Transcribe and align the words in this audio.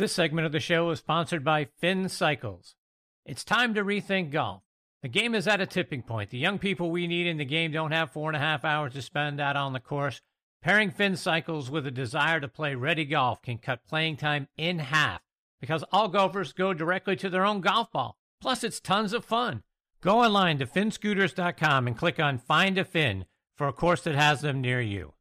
This 0.00 0.12
segment 0.12 0.46
of 0.46 0.52
the 0.52 0.60
show 0.60 0.88
is 0.88 0.98
sponsored 0.98 1.44
by 1.44 1.66
Finn 1.78 2.08
Cycles. 2.08 2.74
It's 3.26 3.44
time 3.44 3.74
to 3.74 3.84
rethink 3.84 4.30
golf. 4.30 4.62
The 5.02 5.08
game 5.08 5.34
is 5.34 5.46
at 5.46 5.60
a 5.60 5.66
tipping 5.66 6.00
point. 6.00 6.30
The 6.30 6.38
young 6.38 6.58
people 6.58 6.90
we 6.90 7.06
need 7.06 7.26
in 7.26 7.36
the 7.36 7.44
game 7.44 7.70
don't 7.72 7.92
have 7.92 8.10
four 8.10 8.30
and 8.30 8.36
a 8.36 8.40
half 8.40 8.64
hours 8.64 8.94
to 8.94 9.02
spend 9.02 9.42
out 9.42 9.56
on 9.56 9.74
the 9.74 9.78
course. 9.78 10.22
Pairing 10.62 10.90
Finn 10.90 11.16
Cycles 11.16 11.70
with 11.70 11.86
a 11.86 11.90
desire 11.90 12.40
to 12.40 12.48
play 12.48 12.74
ready 12.74 13.04
golf 13.04 13.42
can 13.42 13.58
cut 13.58 13.86
playing 13.86 14.16
time 14.16 14.48
in 14.56 14.78
half 14.78 15.20
because 15.60 15.84
all 15.92 16.08
golfers 16.08 16.54
go 16.54 16.72
directly 16.72 17.14
to 17.16 17.28
their 17.28 17.44
own 17.44 17.60
golf 17.60 17.92
ball. 17.92 18.16
Plus, 18.40 18.64
it's 18.64 18.80
tons 18.80 19.12
of 19.12 19.22
fun. 19.22 19.64
Go 20.00 20.20
online 20.20 20.56
to 20.60 20.66
finscooters.com 20.66 21.86
and 21.86 21.98
click 21.98 22.18
on 22.18 22.38
Find 22.38 22.78
a 22.78 22.86
Fin 22.86 23.26
for 23.54 23.68
a 23.68 23.72
course 23.74 24.00
that 24.04 24.14
has 24.14 24.40
them 24.40 24.62
near 24.62 24.80
you. 24.80 25.12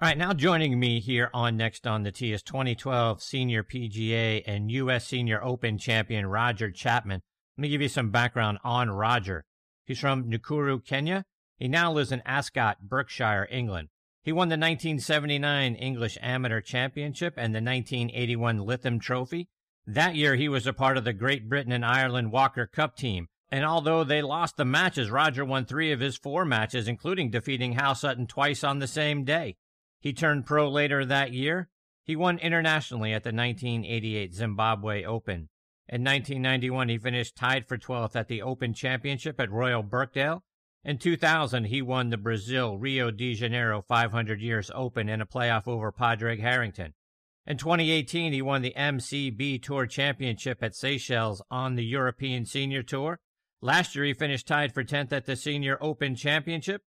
All 0.00 0.06
right, 0.06 0.16
now 0.16 0.32
joining 0.32 0.78
me 0.78 1.00
here 1.00 1.28
on 1.34 1.56
Next 1.56 1.84
on 1.84 2.04
the 2.04 2.12
Tee 2.12 2.30
is 2.30 2.40
2012 2.44 3.20
Senior 3.20 3.64
PGA 3.64 4.44
and 4.46 4.70
U.S. 4.70 5.08
Senior 5.08 5.42
Open 5.42 5.76
champion 5.76 6.24
Roger 6.26 6.70
Chapman. 6.70 7.20
Let 7.56 7.62
me 7.62 7.68
give 7.68 7.82
you 7.82 7.88
some 7.88 8.12
background 8.12 8.58
on 8.62 8.92
Roger. 8.92 9.44
He's 9.84 9.98
from 9.98 10.30
Nakuru, 10.30 10.86
Kenya. 10.86 11.24
He 11.56 11.66
now 11.66 11.90
lives 11.92 12.12
in 12.12 12.22
Ascot, 12.24 12.76
Berkshire, 12.80 13.48
England. 13.50 13.88
He 14.22 14.30
won 14.30 14.50
the 14.50 14.52
1979 14.52 15.74
English 15.74 16.16
Amateur 16.22 16.60
Championship 16.60 17.34
and 17.36 17.52
the 17.52 17.60
1981 17.60 18.58
Lytham 18.58 19.00
Trophy. 19.00 19.48
That 19.84 20.14
year, 20.14 20.36
he 20.36 20.48
was 20.48 20.64
a 20.68 20.72
part 20.72 20.96
of 20.96 21.02
the 21.02 21.12
Great 21.12 21.48
Britain 21.48 21.72
and 21.72 21.84
Ireland 21.84 22.30
Walker 22.30 22.68
Cup 22.68 22.94
team. 22.94 23.26
And 23.50 23.64
although 23.64 24.04
they 24.04 24.22
lost 24.22 24.58
the 24.58 24.64
matches, 24.64 25.10
Roger 25.10 25.44
won 25.44 25.64
three 25.64 25.90
of 25.90 25.98
his 25.98 26.16
four 26.16 26.44
matches, 26.44 26.86
including 26.86 27.32
defeating 27.32 27.72
Hal 27.72 27.96
Sutton 27.96 28.28
twice 28.28 28.62
on 28.62 28.78
the 28.78 28.86
same 28.86 29.24
day. 29.24 29.56
He 30.00 30.12
turned 30.12 30.46
pro 30.46 30.68
later 30.68 31.04
that 31.04 31.32
year. 31.32 31.68
He 32.04 32.16
won 32.16 32.38
internationally 32.38 33.12
at 33.12 33.24
the 33.24 33.32
1988 33.32 34.32
Zimbabwe 34.32 35.04
Open. 35.04 35.48
In 35.88 36.04
1991, 36.04 36.88
he 36.88 36.98
finished 36.98 37.36
tied 37.36 37.66
for 37.66 37.78
12th 37.78 38.14
at 38.14 38.28
the 38.28 38.42
Open 38.42 38.74
Championship 38.74 39.40
at 39.40 39.50
Royal 39.50 39.82
Birkdale. 39.82 40.42
In 40.84 40.98
2000, 40.98 41.64
he 41.64 41.82
won 41.82 42.10
the 42.10 42.16
Brazil 42.16 42.78
Rio 42.78 43.10
de 43.10 43.34
Janeiro 43.34 43.82
500 43.82 44.40
Years 44.40 44.70
Open 44.74 45.08
in 45.08 45.20
a 45.20 45.26
playoff 45.26 45.66
over 45.66 45.90
Padraig 45.90 46.40
Harrington. 46.40 46.94
In 47.46 47.56
2018, 47.56 48.32
he 48.32 48.42
won 48.42 48.62
the 48.62 48.74
MCB 48.76 49.62
Tour 49.62 49.86
Championship 49.86 50.62
at 50.62 50.74
Seychelles 50.74 51.42
on 51.50 51.74
the 51.74 51.84
European 51.84 52.44
Senior 52.44 52.82
Tour. 52.82 53.18
Last 53.60 53.96
year, 53.96 54.04
he 54.04 54.12
finished 54.12 54.46
tied 54.46 54.72
for 54.72 54.84
10th 54.84 55.12
at 55.12 55.24
the 55.24 55.34
Senior 55.34 55.78
Open 55.80 56.14
Championship. 56.14 56.82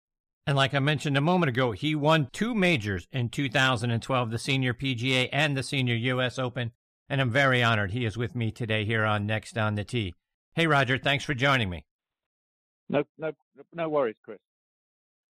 And 0.46 0.56
like 0.56 0.74
I 0.74 0.78
mentioned 0.78 1.16
a 1.16 1.20
moment 1.20 1.50
ago, 1.50 1.72
he 1.72 1.96
won 1.96 2.28
two 2.32 2.54
majors 2.54 3.08
in 3.10 3.30
2012, 3.30 4.30
the 4.30 4.38
Senior 4.38 4.74
PGA 4.74 5.28
and 5.32 5.56
the 5.56 5.62
Senior 5.64 5.96
US 5.96 6.38
Open. 6.38 6.70
And 7.08 7.20
I'm 7.20 7.30
very 7.30 7.64
honored 7.64 7.90
he 7.90 8.04
is 8.04 8.16
with 8.16 8.36
me 8.36 8.52
today 8.52 8.84
here 8.84 9.04
on 9.04 9.26
Next 9.26 9.58
on 9.58 9.74
the 9.74 9.82
Tee. 9.82 10.14
Hey, 10.54 10.68
Roger, 10.68 10.98
thanks 10.98 11.24
for 11.24 11.34
joining 11.34 11.68
me. 11.68 11.84
No, 12.88 13.02
no, 13.18 13.32
no 13.74 13.88
worries, 13.88 14.14
Chris. 14.24 14.38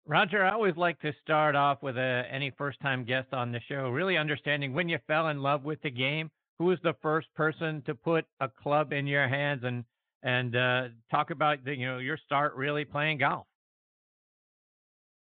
Roger, 0.06 0.44
I 0.44 0.52
always 0.52 0.76
like 0.76 1.00
to 1.00 1.12
start 1.22 1.54
off 1.54 1.82
with 1.82 1.96
a, 1.96 2.24
any 2.30 2.52
first 2.58 2.80
time 2.80 3.04
guest 3.04 3.28
on 3.32 3.52
the 3.52 3.60
show, 3.68 3.88
really 3.90 4.16
understanding 4.16 4.72
when 4.72 4.88
you 4.88 4.98
fell 5.06 5.28
in 5.28 5.40
love 5.40 5.64
with 5.64 5.80
the 5.82 5.90
game. 5.90 6.30
Who 6.58 6.66
was 6.66 6.78
the 6.82 6.94
first 7.02 7.28
person 7.34 7.82
to 7.86 7.94
put 7.94 8.24
a 8.40 8.48
club 8.48 8.92
in 8.92 9.06
your 9.06 9.28
hands 9.28 9.62
and 9.62 9.84
and 10.22 10.56
uh, 10.56 10.88
talk 11.10 11.30
about 11.30 11.64
the, 11.64 11.76
you 11.76 11.86
know 11.86 11.98
your 11.98 12.18
start 12.24 12.54
really 12.54 12.84
playing 12.84 13.18
golf? 13.18 13.46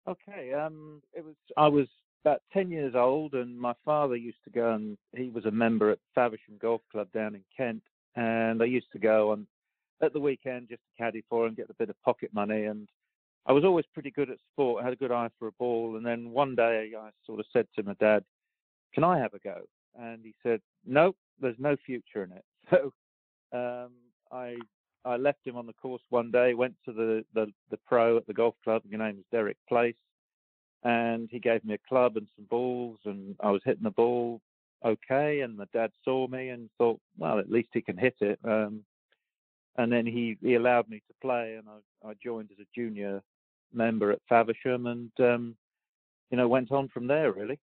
Okay. 0.09 0.53
Um, 0.53 1.03
it 1.13 1.25
was 1.25 1.35
I 1.57 1.69
was 1.69 1.89
about 2.25 2.43
ten 2.53 2.71
years 2.71 2.95
old, 2.95 3.35
and 3.35 3.59
my 3.59 3.75
father 3.85 4.17
used 4.17 4.43
to 4.45 4.51
go 4.51 4.73
and 4.73 4.97
he 5.15 5.31
was 5.31 5.47
a 5.47 5.51
member 5.51 5.91
at 5.91 5.99
Faversham 6.15 6.59
Golf 6.61 6.81
Club 6.91 7.09
down 7.13 7.35
in 7.35 7.43
Kent, 7.57 7.83
and 8.15 8.63
I 8.63 8.67
used 8.67 8.91
to 8.93 8.99
go 8.99 9.33
on 9.33 9.47
at 10.03 10.13
the 10.13 10.21
weekend 10.21 10.69
just 10.69 10.83
to 10.83 11.03
caddy 11.03 11.25
for 11.29 11.47
him, 11.47 11.55
get 11.55 11.71
a 11.71 11.75
bit 11.75 11.91
of 11.91 12.01
pocket 12.03 12.31
money, 12.33 12.65
and 12.65 12.89
I 13.47 13.53
was 13.53 13.65
always 13.65 13.87
pretty 13.95 14.11
good 14.11 14.31
at 14.31 14.39
sport. 14.53 14.85
Had 14.85 14.93
a 14.93 14.97
good 14.97 15.13
eye 15.13 15.31
for 15.39 15.49
a 15.49 15.53
ball, 15.53 15.97
and 15.97 16.05
then 16.05 16.31
one 16.31 16.55
day 16.55 16.93
I 16.99 17.11
sort 17.25 17.41
of 17.41 17.47
said 17.53 17.67
to 17.77 17.83
my 17.83 17.95
dad, 17.95 18.25
"Can 18.95 19.05
I 19.05 19.19
have 19.19 19.35
a 19.35 19.39
go?" 19.39 19.63
And 19.99 20.25
he 20.25 20.35
said, 20.43 20.61
"Nope, 20.85 21.17
there's 21.41 21.59
no 21.59 21.77
future 21.85 22.23
in 22.25 22.33
it." 22.33 22.45
So 22.71 22.93
um, 23.53 23.93
I 24.33 24.57
I 25.07 25.17
left 25.17 25.47
him 25.47 25.57
on 25.57 25.67
the 25.67 25.73
course 25.75 26.03
one 26.11 26.31
day, 26.31 26.55
went 26.55 26.75
to 26.85 26.93
the, 26.93 27.25
the, 27.35 27.47
the 27.71 27.79
pro 27.87 28.17
at 28.17 28.27
the 28.27 28.35
golf 28.35 28.55
club. 28.65 28.83
His 28.83 28.99
name 28.99 29.17
is 29.19 29.25
Derek 29.31 29.57
Place. 29.69 29.95
And 30.83 31.29
he 31.31 31.39
gave 31.39 31.65
me 31.65 31.75
a 31.75 31.89
club 31.89 32.17
and 32.17 32.27
some 32.37 32.47
balls, 32.51 32.99
and 33.05 33.35
I 33.41 33.51
was 33.51 33.63
hitting 33.65 33.85
the 33.85 33.91
ball 33.91 34.41
okay. 34.85 35.41
And 35.41 35.57
my 35.57 35.65
dad 35.73 35.91
saw 36.05 36.27
me 36.29 36.51
and 36.51 36.69
thought, 36.79 37.01
well, 37.19 37.39
at 37.39 37.51
least 37.51 37.69
he 37.73 37.81
can 37.81 37.97
hit 37.97 38.17
it. 38.21 38.39
Um, 38.45 38.83
and 39.79 39.93
then 39.93 40.07
he, 40.07 40.37
he 40.41 40.55
allowed 40.55 40.89
me 40.89 40.99
to 40.99 41.15
play, 41.21 41.57
and 41.59 41.67
I, 41.69 42.11
I 42.11 42.13
joined 42.23 42.51
as 42.53 42.59
a 42.59 42.69
junior 42.75 43.23
member 43.73 44.11
at 44.11 44.21
Faversham, 44.29 44.87
and 44.87 45.11
um, 45.21 45.57
you 46.31 46.37
know 46.37 46.49
went 46.49 46.73
on 46.73 46.89
from 46.89 47.07
there 47.07 47.33
really. 47.33 47.59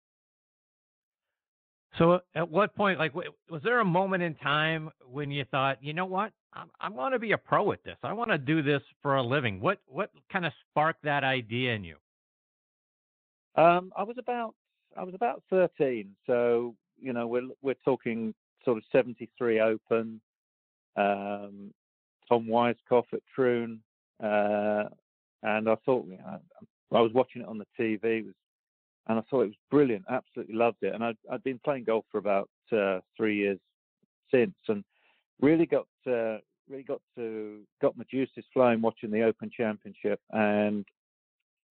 So, 1.97 2.19
at 2.35 2.49
what 2.49 2.75
point, 2.75 2.97
like, 2.97 3.13
was 3.15 3.61
there 3.63 3.79
a 3.79 3.85
moment 3.85 4.23
in 4.23 4.33
time 4.35 4.89
when 5.11 5.29
you 5.29 5.45
thought, 5.51 5.77
you 5.79 5.93
know 5.93 6.05
what, 6.05 6.31
I'm, 6.56 6.69
I 6.80 6.90
want 6.90 7.14
to 7.14 7.19
be 7.19 7.31
a 7.31 7.38
pro 7.38 7.72
at 7.72 7.84
this. 7.84 7.97
I 8.03 8.14
want 8.14 8.31
to 8.31 8.38
do 8.38 8.62
this 8.62 8.81
for 9.02 9.16
a 9.16 9.24
living. 9.24 9.59
What 9.59 9.80
what 9.88 10.12
kind 10.31 10.46
of 10.46 10.53
sparked 10.69 11.03
that 11.03 11.24
idea 11.24 11.74
in 11.74 11.84
you? 11.84 11.96
Um, 13.56 13.91
I 13.97 14.03
was 14.03 14.18
about 14.18 14.56
I 14.97 15.03
was 15.03 15.16
about 15.16 15.44
13, 15.50 16.16
so 16.28 16.75
you 17.00 17.14
know 17.14 17.28
we're 17.28 17.47
we're 17.62 17.75
talking 17.86 18.34
sort 18.66 18.78
of 18.78 18.84
73 18.91 19.59
Open, 19.59 20.22
um, 20.96 21.74
Tom 22.30 22.47
Weiskopf 22.47 23.06
at 23.14 23.20
Troon, 23.35 23.81
uh, 24.24 24.85
and 25.44 25.70
I 25.70 25.75
thought 25.85 26.08
you 26.08 26.18
know, 26.18 26.40
I 26.91 27.02
was 27.02 27.12
watching 27.14 27.41
it 27.41 27.47
on 27.47 27.58
the 27.58 27.68
TV, 27.80 28.25
was, 28.25 28.34
and 29.08 29.20
I 29.20 29.22
thought 29.30 29.41
it 29.41 29.47
was 29.47 29.56
brilliant. 29.70 30.06
Absolutely 30.09 30.56
loved 30.56 30.78
it, 30.81 30.94
and 30.94 31.03
I'd, 31.03 31.18
I'd 31.31 31.44
been 31.44 31.59
playing 31.64 31.85
golf 31.85 32.06
for 32.12 32.20
about 32.20 32.50
uh, 32.72 33.00
three 33.18 33.38
years 33.38 33.59
since, 34.31 34.56
and 34.68 34.84
really 35.43 35.65
got 35.65 35.87
uh, 36.07 36.37
really 36.69 36.83
got 36.87 37.01
to 37.15 37.59
got 37.81 37.97
my 37.97 38.05
juices 38.09 38.45
flowing 38.53 38.81
watching 38.81 39.11
the 39.11 39.21
Open 39.21 39.51
Championship, 39.55 40.19
and 40.31 40.85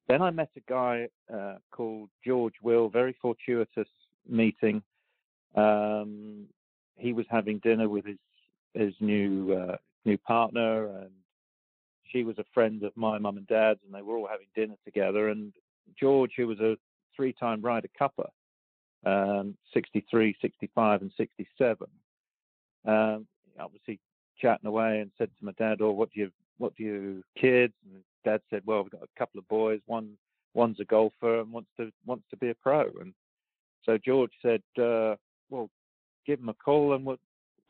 then 0.09 0.21
I 0.21 0.31
met 0.31 0.51
a 0.57 0.61
guy 0.69 1.09
uh, 1.33 1.55
called 1.73 2.11
George 2.25 2.55
Will. 2.63 2.89
Very 2.89 3.17
fortuitous 3.21 3.89
meeting. 4.29 4.83
Um, 5.57 6.45
he 6.97 7.13
was 7.13 7.27
having 7.31 7.59
dinner 7.61 7.89
with 7.89 8.05
his 8.05 8.19
his 8.75 8.95
new 9.01 9.53
uh, 9.55 9.77
new 10.05 10.19
partner, 10.19 10.87
and 10.99 11.11
she 12.11 12.25
was 12.25 12.39
a 12.39 12.45
friend 12.53 12.83
of 12.83 12.95
my 12.95 13.19
mum 13.19 13.39
and 13.39 13.47
dad's, 13.47 13.81
and 13.85 13.95
they 13.95 14.03
were 14.03 14.17
all 14.17 14.29
having 14.31 14.49
dinner 14.55 14.77
together. 14.85 15.31
And 15.31 15.53
George, 15.99 16.33
who 16.37 16.47
was 16.47 16.61
a 16.61 16.77
three-time 17.17 17.63
Ryder 17.63 17.89
Cupper, 17.99 18.29
um, 19.05 19.57
63, 19.75 20.37
65, 20.41 21.03
and 21.03 21.13
67, 21.17 21.87
um, 22.87 23.27
obviously 23.59 24.01
chatting 24.39 24.67
away 24.67 25.01
and 25.01 25.11
said 25.19 25.31
to 25.39 25.45
my 25.45 25.53
dad, 25.53 25.81
"Oh, 25.81 25.93
what 25.93 26.11
do 26.13 26.21
you 26.21 26.31
what 26.59 26.75
do 26.77 26.83
you 26.83 27.23
kids?" 27.39 27.75
And 27.85 28.03
dad 28.25 28.41
said, 28.51 28.63
"Well, 28.67 28.83
we've 28.83 28.93
got 28.93 29.03
a 29.03 29.19
couple 29.19 29.39
of 29.39 29.49
boys. 29.49 29.81
One 29.87 30.17
one's 30.55 30.81
a 30.81 30.85
golfer 30.85 31.41
and 31.41 31.53
wants 31.53 31.71
to 31.79 31.91
wants 32.07 32.25
to 32.31 32.37
be 32.37 32.51
a 32.51 32.55
pro." 32.55 32.91
And 33.01 33.15
so 33.85 33.99
George 33.99 34.33
said, 34.43 34.63
uh, 34.79 35.17
"Well, 35.51 35.71
give 36.27 36.41
him 36.41 36.49
a 36.49 36.55
call 36.55 36.95
and 36.95 37.05
we'll 37.05 37.19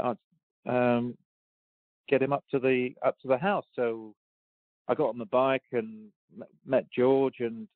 uh, 0.00 0.14
um, 0.66 1.16
get 2.08 2.22
him 2.22 2.32
up 2.32 2.44
to 2.50 2.58
the 2.58 2.94
up 3.02 3.18
to 3.20 3.28
the 3.28 3.38
house." 3.38 3.66
So 3.74 4.14
I 4.88 4.94
got 4.94 5.10
on 5.10 5.18
the 5.18 5.26
bike 5.26 5.62
and 5.72 6.10
met 6.66 6.90
George, 6.90 7.40
and 7.40 7.68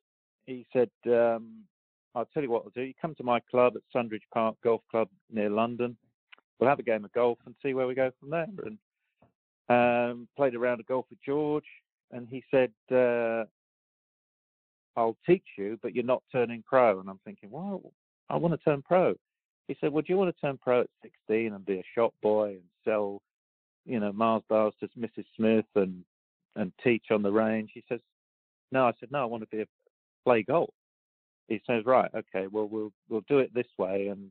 he 0.47 0.67
said, 0.73 0.91
um, 1.07 1.65
"I'll 2.15 2.29
tell 2.33 2.43
you 2.43 2.51
what 2.51 2.65
I'll 2.65 2.71
do. 2.71 2.83
You 2.83 2.95
come 3.01 3.15
to 3.17 3.25
my 3.25 3.41
club 3.41 3.75
at 3.77 3.83
Sundridge 3.95 4.29
Park 4.33 4.57
Golf 4.63 4.83
Club 4.91 5.09
near 5.31 5.51
London." 5.51 5.97
We'll 6.59 6.71
have 6.71 6.79
a 6.79 6.85
game 6.85 7.05
of 7.05 7.13
golf 7.13 7.39
and 7.47 7.55
see 7.63 7.75
where 7.75 7.87
we 7.87 7.95
go 7.95 8.11
from 8.19 8.31
there. 8.31 8.49
And 8.65 8.79
um, 9.69 10.29
played 10.37 10.55
a 10.55 10.59
round 10.59 10.81
of 10.81 10.87
golf 10.87 11.07
with 11.11 11.19
George, 11.25 11.65
and 12.13 12.29
he 12.29 12.43
said, 12.51 12.73
uh, 12.93 13.45
"I'll 14.97 15.17
teach 15.27 15.45
you, 15.59 15.79
but 15.83 15.95
you're 15.95 16.05
not 16.05 16.23
turning 16.31 16.63
pro." 16.67 17.01
And 17.01 17.09
I'm 17.09 17.21
thinking, 17.25 17.51
well, 17.51 17.83
I 18.31 18.37
want 18.37 18.55
to 18.55 18.65
turn 18.65 18.83
pro. 18.83 19.15
he 19.69 19.77
said, 19.81 19.93
"Well, 19.93 20.03
do 20.03 20.13
you 20.13 20.19
want 20.19 20.35
to 20.35 20.41
turn 20.41 20.59
pro 20.59 20.83
at 20.83 20.91
16 21.03 21.53
and 21.53 21.67
be 21.67 21.79
a 21.79 21.85
shop 21.95 22.15
boy 22.23 22.51
and 22.51 22.63
sell, 22.85 23.21
you 23.85 24.01
know, 24.01 24.13
Mars 24.13 24.43
bars 24.49 24.75
to 24.81 24.89
Mrs. 24.99 25.25
Smith 25.37 25.67
and 25.75 26.05
and 26.55 26.73
teach 26.83 27.07
on 27.11 27.23
the 27.23 27.33
range?" 27.33 27.71
He 27.75 27.85
says, 27.89 28.01
"No." 28.71 28.87
I 28.87 28.93
said, 29.01 29.11
"No, 29.11 29.23
I 29.23 29.27
want 29.27 29.43
to 29.43 29.57
be 29.57 29.63
a 29.63 29.67
play 30.25 30.43
golf." 30.43 30.75
He 31.49 31.61
says, 31.67 31.85
"Right, 31.85 32.11
okay, 32.15 32.47
well, 32.47 32.69
we'll 32.69 32.93
we'll 33.09 33.25
do 33.29 33.41
it 33.41 33.53
this 33.53 33.67
way." 33.79 34.09
And 34.09 34.31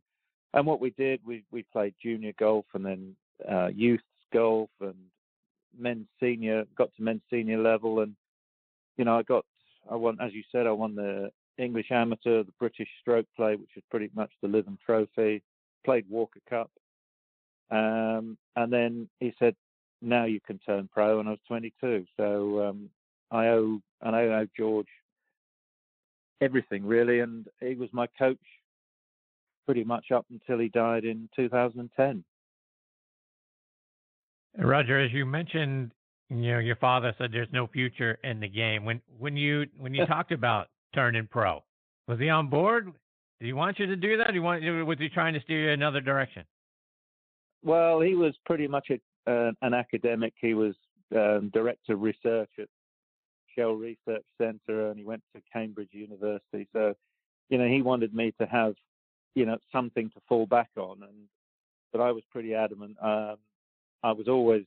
and 0.56 0.66
what 0.66 0.80
we 0.80 0.90
did, 0.92 1.20
we 1.26 1.44
we 1.52 1.64
played 1.72 1.94
junior 2.02 2.34
golf 2.40 2.66
and 2.74 2.86
then 2.86 3.16
uh, 3.50 3.68
youth 3.68 4.02
golf 4.34 4.70
and 4.82 4.96
men's 5.78 6.08
senior, 6.20 6.64
got 6.78 6.90
to 6.96 7.04
men's 7.04 7.22
senior 7.30 7.62
level, 7.62 8.00
and 8.00 8.16
you 8.98 9.04
know, 9.06 9.18
I 9.18 9.24
got, 9.24 9.46
I 9.92 9.96
won, 9.96 10.18
as 10.22 10.34
you 10.34 10.44
said, 10.52 10.66
I 10.66 10.72
won 10.72 10.96
the 10.96 11.30
English 11.58 11.92
Amateur, 11.92 12.44
the 12.44 12.54
British 12.58 12.88
Stroke 13.02 13.28
Play, 13.36 13.56
which 13.56 13.70
is 13.76 13.84
pretty 13.92 14.10
much 14.16 14.32
the 14.42 14.48
Lytham 14.48 14.78
Trophy. 14.84 15.44
Played 15.84 16.06
Walker 16.10 16.40
Cup, 16.50 16.72
um, 17.70 18.38
and 18.56 18.74
then 18.74 19.08
he 19.20 19.34
said, 19.38 19.56
"Now 20.02 20.24
you 20.24 20.40
can 20.40 20.58
turn 20.66 20.90
pro." 20.92 21.20
And 21.20 21.28
I 21.28 21.32
was 21.32 21.40
22, 21.48 22.06
so 22.18 22.68
um, 22.68 22.90
I 23.30 23.48
owe 23.48 23.80
and 24.02 24.16
I 24.16 24.24
owe 24.24 24.48
George 24.58 24.88
everything 26.42 26.86
really, 26.86 27.20
and 27.20 27.46
he 27.60 27.76
was 27.76 27.90
my 27.94 28.08
coach 28.18 28.40
pretty 29.66 29.84
much 29.84 30.12
up 30.14 30.26
until 30.30 30.60
he 30.60 30.70
died 30.70 31.06
in 31.06 31.30
2010. 31.36 32.24
Roger, 34.58 35.00
as 35.04 35.12
you 35.12 35.26
mentioned, 35.26 35.92
you 36.30 36.54
know, 36.54 36.60
your 36.60 36.78
father 36.78 37.14
said 37.18 37.32
there's 37.32 37.50
no 37.52 37.68
future 37.68 38.18
in 38.24 38.40
the 38.40 38.48
game. 38.48 38.86
When 38.86 39.02
when 39.20 39.36
you 39.36 39.66
when 39.78 39.94
you 39.94 40.06
talked 40.06 40.32
about 40.32 40.68
turning 40.94 41.28
pro, 41.28 41.64
was 42.08 42.20
he 42.20 42.30
on 42.30 42.50
board? 42.50 42.92
Did 43.40 43.48
he 43.48 43.54
want 43.54 43.80
you 43.80 43.86
to 43.88 43.96
do 43.96 44.18
that? 44.18 44.32
He 44.34 44.40
want 44.40 44.64
was 44.88 44.98
he 44.98 45.10
trying 45.10 45.34
to 45.34 45.42
steer 45.42 45.66
you 45.66 45.72
another 45.72 46.00
direction? 46.00 46.46
Well, 47.64 48.00
he 48.00 48.16
was 48.16 48.34
pretty 48.46 48.68
much 48.68 48.92
a, 48.92 49.32
uh, 49.32 49.52
an 49.62 49.74
academic. 49.74 50.34
He 50.40 50.54
was 50.54 50.76
um, 51.16 51.50
director 51.54 51.94
of 51.94 52.02
research 52.02 52.50
at 52.60 52.68
Shell 53.56 53.74
Research 53.74 54.24
Centre, 54.40 54.90
and 54.90 55.00
he 55.00 55.06
went 55.06 55.24
to 55.36 55.42
Cambridge 55.52 55.90
University. 55.92 56.68
So, 56.74 56.94
you 57.50 57.58
know, 57.58 57.68
he 57.68 57.82
wanted 57.82 58.14
me 58.14 58.34
to 58.40 58.48
have, 58.48 58.76
you 59.36 59.46
know, 59.46 59.58
something 59.72 60.10
to 60.12 60.22
fall 60.28 60.46
back 60.48 60.70
on, 60.78 61.04
and 61.04 61.28
but 61.92 62.02
I 62.02 62.12
was 62.12 62.24
pretty 62.32 62.56
adamant. 62.56 62.98
Um, 63.02 63.36
I 64.04 64.12
was 64.12 64.28
always 64.28 64.64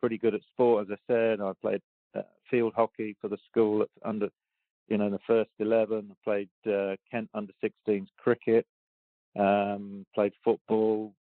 pretty 0.00 0.18
good 0.18 0.34
at 0.34 0.40
sport, 0.52 0.86
as 0.86 0.98
I 0.98 1.12
said. 1.12 1.40
I 1.40 1.52
played 1.60 1.82
uh, 2.16 2.22
field 2.50 2.72
hockey 2.74 3.16
for 3.20 3.28
the 3.28 3.38
school 3.50 3.82
at 3.82 3.88
under, 4.04 4.28
you 4.88 4.98
know, 4.98 5.10
the 5.10 5.18
first 5.26 5.50
eleven. 5.58 6.10
I 6.10 6.14
played 6.24 6.48
uh, 6.66 6.96
Kent 7.10 7.30
under 7.34 7.52
16s 7.62 8.08
cricket. 8.18 8.66
Um, 9.38 10.06
played 10.14 10.32
football. 10.44 11.12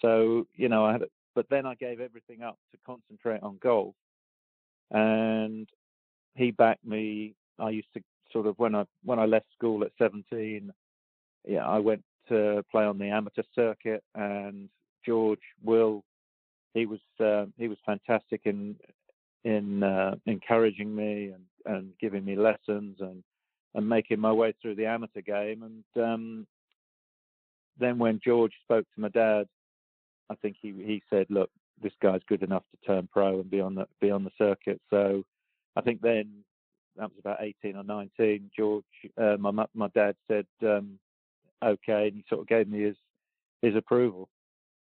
So 0.00 0.46
you 0.54 0.68
know, 0.68 0.84
I 0.84 0.92
had, 0.92 1.02
but 1.34 1.46
then 1.50 1.66
I 1.66 1.74
gave 1.74 2.00
everything 2.00 2.42
up 2.42 2.58
to 2.72 2.78
concentrate 2.86 3.42
on 3.42 3.58
golf, 3.62 3.94
and 4.90 5.68
he 6.34 6.50
backed 6.50 6.84
me. 6.84 7.34
I 7.58 7.70
used 7.70 7.88
to 7.94 8.02
sort 8.32 8.46
of 8.46 8.58
when 8.58 8.74
I 8.74 8.84
when 9.04 9.18
I 9.18 9.24
left 9.24 9.46
school 9.56 9.82
at 9.84 9.92
17, 9.98 10.72
yeah, 11.46 11.66
I 11.66 11.78
went 11.78 12.02
to 12.28 12.64
play 12.70 12.84
on 12.84 12.98
the 12.98 13.08
amateur 13.08 13.42
circuit, 13.54 14.02
and 14.14 14.68
George 15.04 15.40
Will, 15.62 16.02
he 16.72 16.86
was 16.86 17.00
uh, 17.20 17.46
he 17.58 17.68
was 17.68 17.78
fantastic 17.84 18.42
in 18.44 18.76
in 19.44 19.82
uh, 19.82 20.14
encouraging 20.26 20.94
me 20.94 21.32
and, 21.34 21.44
and 21.66 21.92
giving 22.00 22.24
me 22.24 22.36
lessons 22.36 22.96
and 23.00 23.22
and 23.74 23.88
making 23.88 24.20
my 24.20 24.32
way 24.32 24.54
through 24.60 24.76
the 24.76 24.86
amateur 24.86 25.20
game. 25.20 25.62
And 25.62 26.04
um, 26.04 26.46
then 27.78 27.98
when 27.98 28.20
George 28.24 28.52
spoke 28.62 28.86
to 28.94 29.00
my 29.00 29.08
dad, 29.08 29.46
I 30.30 30.34
think 30.36 30.56
he 30.60 30.70
he 30.70 31.02
said, 31.10 31.26
"Look, 31.28 31.50
this 31.82 31.92
guy's 32.02 32.22
good 32.28 32.42
enough 32.42 32.64
to 32.70 32.86
turn 32.86 33.08
pro 33.12 33.40
and 33.40 33.50
be 33.50 33.60
on 33.60 33.74
the 33.74 33.86
be 34.00 34.10
on 34.10 34.24
the 34.24 34.30
circuit." 34.38 34.80
So 34.90 35.22
I 35.76 35.82
think 35.82 36.00
then 36.00 36.44
that 36.96 37.10
was 37.10 37.18
about 37.18 37.42
18 37.42 37.76
or 37.76 37.84
19. 37.84 38.50
George, 38.56 38.84
uh, 39.20 39.36
my 39.38 39.66
my 39.74 39.88
dad 39.94 40.16
said, 40.28 40.46
um, 40.62 40.98
"Okay," 41.62 42.08
and 42.08 42.16
he 42.16 42.24
sort 42.28 42.42
of 42.42 42.46
gave 42.46 42.68
me 42.68 42.82
his 42.82 42.96
his 43.62 43.76
approval. 43.76 44.28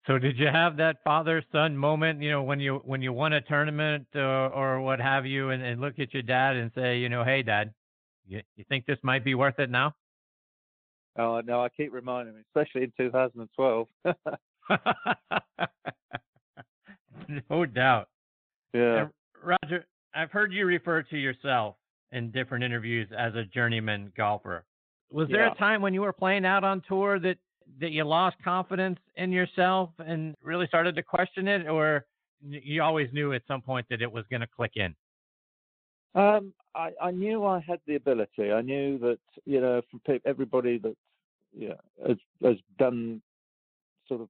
So 0.07 0.17
did 0.17 0.39
you 0.39 0.47
have 0.47 0.77
that 0.77 1.03
father 1.03 1.43
son 1.51 1.77
moment, 1.77 2.23
you 2.23 2.31
know, 2.31 2.41
when 2.41 2.59
you 2.59 2.81
when 2.85 3.03
you 3.03 3.13
won 3.13 3.33
a 3.33 3.41
tournament 3.41 4.07
or, 4.15 4.47
or 4.47 4.81
what 4.81 4.99
have 4.99 5.27
you, 5.27 5.51
and, 5.51 5.61
and 5.61 5.79
look 5.79 5.99
at 5.99 6.11
your 6.13 6.23
dad 6.23 6.55
and 6.55 6.71
say, 6.73 6.97
you 6.97 7.07
know, 7.07 7.23
hey, 7.23 7.43
dad, 7.43 7.71
you, 8.27 8.41
you 8.55 8.65
think 8.67 8.87
this 8.87 8.97
might 9.03 9.23
be 9.23 9.35
worth 9.35 9.59
it 9.59 9.69
now? 9.69 9.93
Oh 11.17 11.41
no, 11.41 11.63
I 11.63 11.69
keep 11.69 11.93
reminding 11.93 12.33
him, 12.33 12.43
especially 12.55 12.83
in 12.83 12.93
2012. 12.97 13.87
no 17.49 17.65
doubt. 17.65 18.07
Yeah. 18.73 19.01
And 19.01 19.09
Roger, 19.43 19.85
I've 20.15 20.31
heard 20.31 20.51
you 20.51 20.65
refer 20.65 21.03
to 21.03 21.17
yourself 21.17 21.75
in 22.11 22.31
different 22.31 22.63
interviews 22.63 23.07
as 23.15 23.35
a 23.35 23.43
journeyman 23.43 24.11
golfer. 24.17 24.65
Was 25.11 25.27
there 25.29 25.45
Yeah. 25.45 25.51
a 25.51 25.55
time 25.55 25.81
when 25.81 25.93
you 25.93 26.01
were 26.01 26.13
playing 26.13 26.45
out 26.45 26.63
on 26.63 26.81
tour 26.81 27.19
that 27.19 27.37
that 27.79 27.91
you 27.91 28.03
lost 28.03 28.37
confidence 28.43 28.99
in 29.15 29.31
yourself 29.31 29.91
and 29.99 30.35
really 30.41 30.67
started 30.67 30.93
to 30.95 31.03
question 31.03 31.47
it, 31.47 31.67
or 31.67 32.05
you 32.41 32.81
always 32.81 33.11
knew 33.13 33.33
at 33.33 33.45
some 33.47 33.61
point 33.61 33.87
that 33.89 34.01
it 34.01 34.11
was 34.11 34.25
going 34.27 34.41
to 34.41 34.47
click 34.47 34.73
in? 34.75 34.93
Um, 36.15 36.53
I, 36.75 36.91
I 37.01 37.11
knew 37.11 37.45
I 37.45 37.59
had 37.59 37.79
the 37.85 37.95
ability. 37.95 38.51
I 38.51 38.61
knew 38.61 38.97
that 38.99 39.19
you 39.45 39.61
know 39.61 39.81
from 39.89 40.01
pe- 40.05 40.19
everybody 40.25 40.77
that 40.79 40.95
know, 41.53 41.75
has 42.07 42.17
has 42.43 42.57
done 42.77 43.21
sort 44.07 44.21
of 44.21 44.29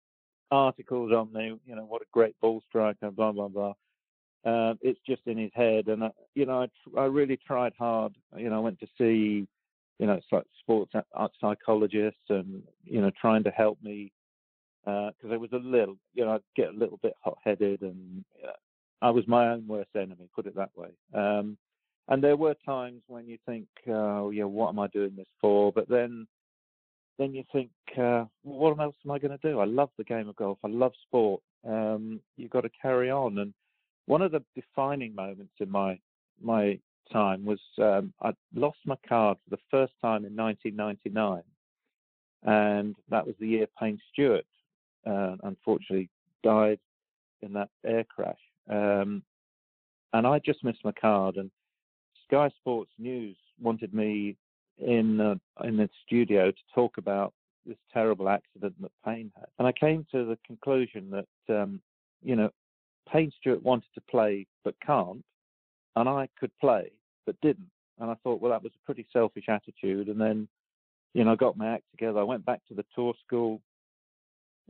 articles 0.52 1.12
on 1.12 1.32
me. 1.34 1.60
You 1.66 1.76
know 1.76 1.86
what 1.86 2.02
a 2.02 2.06
great 2.12 2.40
ball 2.42 2.62
striker, 2.68 3.12
blah 3.12 3.32
blah 3.32 3.48
blah. 3.48 3.74
Um, 4.44 4.80
it's 4.82 5.00
just 5.08 5.22
in 5.28 5.38
his 5.38 5.52
head, 5.54 5.88
and 5.88 6.04
I, 6.04 6.12
you 6.36 6.46
know 6.46 6.64
I, 6.64 6.68
tr- 6.84 7.00
I 7.00 7.06
really 7.06 7.38
tried 7.38 7.74
hard. 7.78 8.16
You 8.36 8.50
know 8.50 8.58
I 8.58 8.60
went 8.60 8.80
to 8.80 8.88
see 8.98 9.48
you 10.02 10.08
know 10.08 10.14
it's 10.14 10.26
like 10.32 10.44
sports 10.60 10.92
art 11.14 11.32
psychologists, 11.40 12.30
and 12.30 12.64
you 12.84 13.00
know 13.00 13.12
trying 13.22 13.44
to 13.44 13.52
help 13.52 13.78
me 13.82 14.12
because 14.84 15.32
I 15.32 15.38
was 15.38 15.52
a 15.54 15.58
little 15.58 15.96
you 16.16 16.26
know 16.26 16.34
I'd 16.34 16.42
get 16.56 16.70
a 16.70 16.78
little 16.78 17.00
bit 17.02 17.14
hot 17.24 17.38
headed, 17.44 17.82
and 17.84 18.26
uh, 18.46 18.52
I 19.02 19.12
was 19.12 19.28
my 19.28 19.50
own 19.50 19.68
worst 19.68 19.92
enemy. 19.96 20.28
Put 20.36 20.48
it 20.48 20.56
that 20.56 20.72
way. 20.76 20.90
Um, 21.14 21.56
and 22.08 22.22
there 22.22 22.36
were 22.36 22.56
times 22.66 23.04
when 23.08 23.28
you 23.28 23.38
think, 23.46 23.68
oh, 23.88 24.32
yeah, 24.32 24.44
what 24.44 24.70
am 24.70 24.80
I 24.80 24.88
doing 24.88 25.14
this 25.16 25.28
for? 25.40 25.72
But 25.72 25.88
then, 25.88 26.28
then 27.18 27.34
you 27.34 27.44
think, 27.54 27.70
uh, 27.98 28.26
what 28.44 28.78
else 28.80 28.96
am 29.06 29.12
I 29.12 29.20
going 29.20 29.38
to 29.38 29.50
do? 29.50 29.60
I 29.60 29.66
love 29.66 29.92
the 29.98 30.04
game 30.04 30.28
of 30.28 30.36
golf. 30.36 30.58
I 30.64 30.68
love 30.68 30.92
sport. 31.08 31.42
Um, 31.66 32.20
you've 32.38 32.52
got 32.52 32.62
to 32.62 32.72
carry 32.82 33.10
on. 33.12 33.38
And 33.38 33.54
one 34.08 34.22
of 34.22 34.32
the 34.32 34.44
defining 34.56 35.16
moments 35.16 35.54
in 35.60 35.70
my 35.70 35.98
my 36.44 36.80
time 37.12 37.46
was 37.46 37.60
um, 37.80 38.14
I 38.22 38.32
lost 38.56 38.80
my 38.86 38.96
card 39.08 39.38
for 39.44 39.56
the 39.56 39.62
first 39.70 39.94
time 40.02 40.26
in 40.26 40.36
1999, 40.36 41.44
and 42.44 42.96
that 43.10 43.26
was 43.26 43.36
the 43.40 43.48
year 43.48 43.68
Payne 43.80 44.00
Stewart 44.12 44.46
uh, 45.06 45.36
unfortunately 45.44 46.10
died 46.44 46.80
in 47.42 47.54
that 47.54 47.70
air 47.86 48.04
crash. 48.04 48.38
Um, 48.70 49.24
and 50.14 50.28
I 50.28 50.40
just 50.40 50.64
missed 50.64 50.84
my 50.84 50.92
card, 50.92 51.38
and 51.38 51.50
Sky 52.28 52.50
Sports 52.60 52.92
News 52.98 53.38
wanted 53.60 53.94
me 53.94 54.36
in 54.78 55.22
uh, 55.22 55.36
in 55.64 55.78
the 55.78 55.90
studio 56.06 56.52
to 56.52 56.62
talk 56.74 56.98
about 56.98 57.34
this 57.66 57.78
terrible 57.94 58.28
accident 58.28 58.74
that 58.82 58.92
Payne 59.06 59.32
had. 59.36 59.46
And 59.60 59.68
I 59.68 59.72
came 59.72 60.06
to 60.12 60.26
the 60.26 60.38
conclusion 60.46 61.12
that 61.12 61.62
um, 61.62 61.82
you 62.22 62.36
know 62.36 62.50
Payne 63.12 63.32
Stewart 63.40 63.64
wanted 63.64 63.90
to 63.96 64.02
play 64.02 64.46
but 64.64 64.76
can't, 64.86 65.24
and 65.96 66.10
I 66.10 66.28
could 66.40 66.52
play 66.60 66.92
but 67.26 67.40
didn't. 67.42 67.70
And 68.00 68.10
I 68.10 68.16
thought, 68.24 68.42
well, 68.42 68.52
that 68.52 68.64
was 68.64 68.72
a 68.76 68.86
pretty 68.86 69.06
selfish 69.14 69.46
attitude. 69.48 70.08
And 70.08 70.20
then, 70.20 70.48
you 71.14 71.24
know, 71.24 71.34
I 71.34 71.36
got 71.36 71.58
my 71.58 71.74
act 71.74 71.84
together. 71.92 72.20
I 72.20 72.24
went 72.24 72.46
back 72.46 72.62
to 72.68 72.74
the 72.74 72.86
tour 72.96 73.14
school 73.26 73.62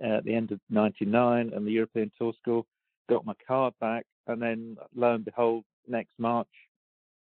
at 0.03 0.23
the 0.23 0.33
end 0.33 0.51
of 0.51 0.59
'99 0.69 1.51
and 1.53 1.65
the 1.65 1.71
European 1.71 2.11
Tour 2.17 2.33
School, 2.41 2.65
got 3.09 3.25
my 3.25 3.33
card 3.47 3.73
back, 3.79 4.05
and 4.27 4.41
then 4.41 4.77
lo 4.95 5.15
and 5.15 5.25
behold, 5.25 5.63
next 5.87 6.13
March, 6.17 6.47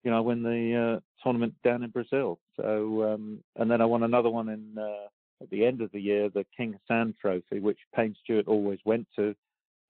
you 0.04 0.10
know, 0.10 0.18
I 0.18 0.20
win 0.20 0.42
the 0.42 0.96
uh, 0.96 1.00
tournament 1.22 1.54
down 1.64 1.82
in 1.82 1.90
Brazil. 1.90 2.38
So, 2.56 3.12
um, 3.12 3.42
and 3.56 3.70
then 3.70 3.80
I 3.80 3.84
won 3.84 4.04
another 4.04 4.30
one 4.30 4.48
in 4.48 4.78
uh, 4.78 5.08
at 5.42 5.50
the 5.50 5.64
end 5.64 5.80
of 5.80 5.90
the 5.92 6.00
year, 6.00 6.28
the 6.28 6.44
King 6.56 6.78
Hassan 6.80 7.14
Trophy, 7.20 7.60
which 7.60 7.78
Payne 7.94 8.14
Stewart 8.22 8.48
always 8.48 8.78
went 8.84 9.06
to. 9.16 9.34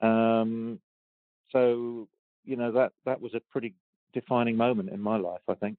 Um, 0.06 0.78
so, 1.50 2.08
you 2.44 2.56
know, 2.56 2.72
that 2.72 2.92
that 3.04 3.20
was 3.20 3.34
a 3.34 3.40
pretty 3.50 3.74
defining 4.12 4.56
moment 4.56 4.90
in 4.90 5.00
my 5.00 5.16
life, 5.16 5.40
I 5.48 5.54
think. 5.54 5.76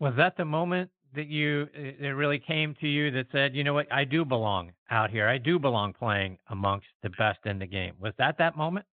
Was 0.00 0.14
that 0.16 0.36
the 0.36 0.44
moment 0.44 0.90
that 1.14 1.26
you 1.26 1.68
it 1.74 2.14
really 2.14 2.38
came 2.38 2.74
to 2.80 2.86
you 2.86 3.10
that 3.12 3.26
said, 3.32 3.54
you 3.54 3.64
know 3.64 3.74
what, 3.74 3.90
I 3.92 4.04
do 4.04 4.24
belong 4.24 4.72
out 4.90 5.10
here. 5.10 5.26
I 5.26 5.38
do 5.38 5.58
belong 5.58 5.92
playing 5.92 6.38
amongst 6.50 6.86
the 7.02 7.10
best 7.10 7.38
in 7.46 7.58
the 7.58 7.66
game. 7.66 7.94
Was 8.00 8.12
that 8.18 8.38
that 8.38 8.56
moment? 8.56 8.86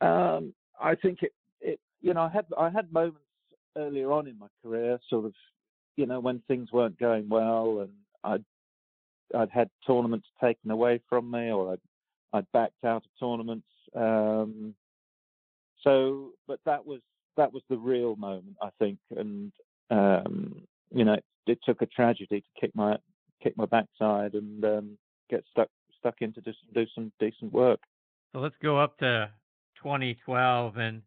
Um, 0.00 0.52
I 0.80 0.94
think 0.94 1.22
it, 1.22 1.32
it, 1.60 1.80
you 2.02 2.12
know, 2.14 2.22
I 2.22 2.28
had 2.28 2.46
I 2.58 2.68
had 2.68 2.92
moments 2.92 3.20
earlier 3.76 4.12
on 4.12 4.26
in 4.26 4.38
my 4.38 4.48
career, 4.62 4.98
sort 5.08 5.24
of, 5.24 5.32
you 5.96 6.06
know, 6.06 6.20
when 6.20 6.42
things 6.48 6.72
weren't 6.72 6.98
going 6.98 7.28
well, 7.28 7.80
and 7.80 7.92
I'd 8.24 8.44
I'd 9.34 9.50
had 9.50 9.70
tournaments 9.86 10.26
taken 10.40 10.70
away 10.70 11.00
from 11.08 11.30
me, 11.30 11.50
or 11.50 11.72
I'd 11.72 11.80
I'd 12.32 12.52
backed 12.52 12.84
out 12.84 13.04
of 13.04 13.10
tournaments. 13.18 13.66
Um, 13.94 14.74
so, 15.82 16.30
but 16.46 16.58
that 16.66 16.84
was 16.84 17.00
that 17.36 17.52
was 17.52 17.62
the 17.68 17.76
real 17.76 18.16
moment, 18.16 18.56
I 18.62 18.70
think, 18.78 18.98
and 19.16 19.52
um, 19.90 20.62
you 20.94 21.04
know, 21.04 21.14
it, 21.14 21.24
it, 21.46 21.58
took 21.64 21.82
a 21.82 21.86
tragedy 21.86 22.40
to 22.40 22.60
kick 22.60 22.74
my 22.74 22.96
kick 23.42 23.56
my 23.56 23.66
backside 23.66 24.34
and 24.34 24.64
um, 24.64 24.98
get 25.30 25.44
stuck 25.50 25.68
stuck 25.98 26.14
into 26.20 26.40
do 26.40 26.52
some, 26.52 26.74
do 26.74 26.86
some 26.94 27.12
decent 27.20 27.52
work. 27.52 27.80
So 28.32 28.40
let's 28.40 28.54
go 28.62 28.78
up 28.78 28.98
to 28.98 29.30
2012 29.82 30.76
and 30.76 31.02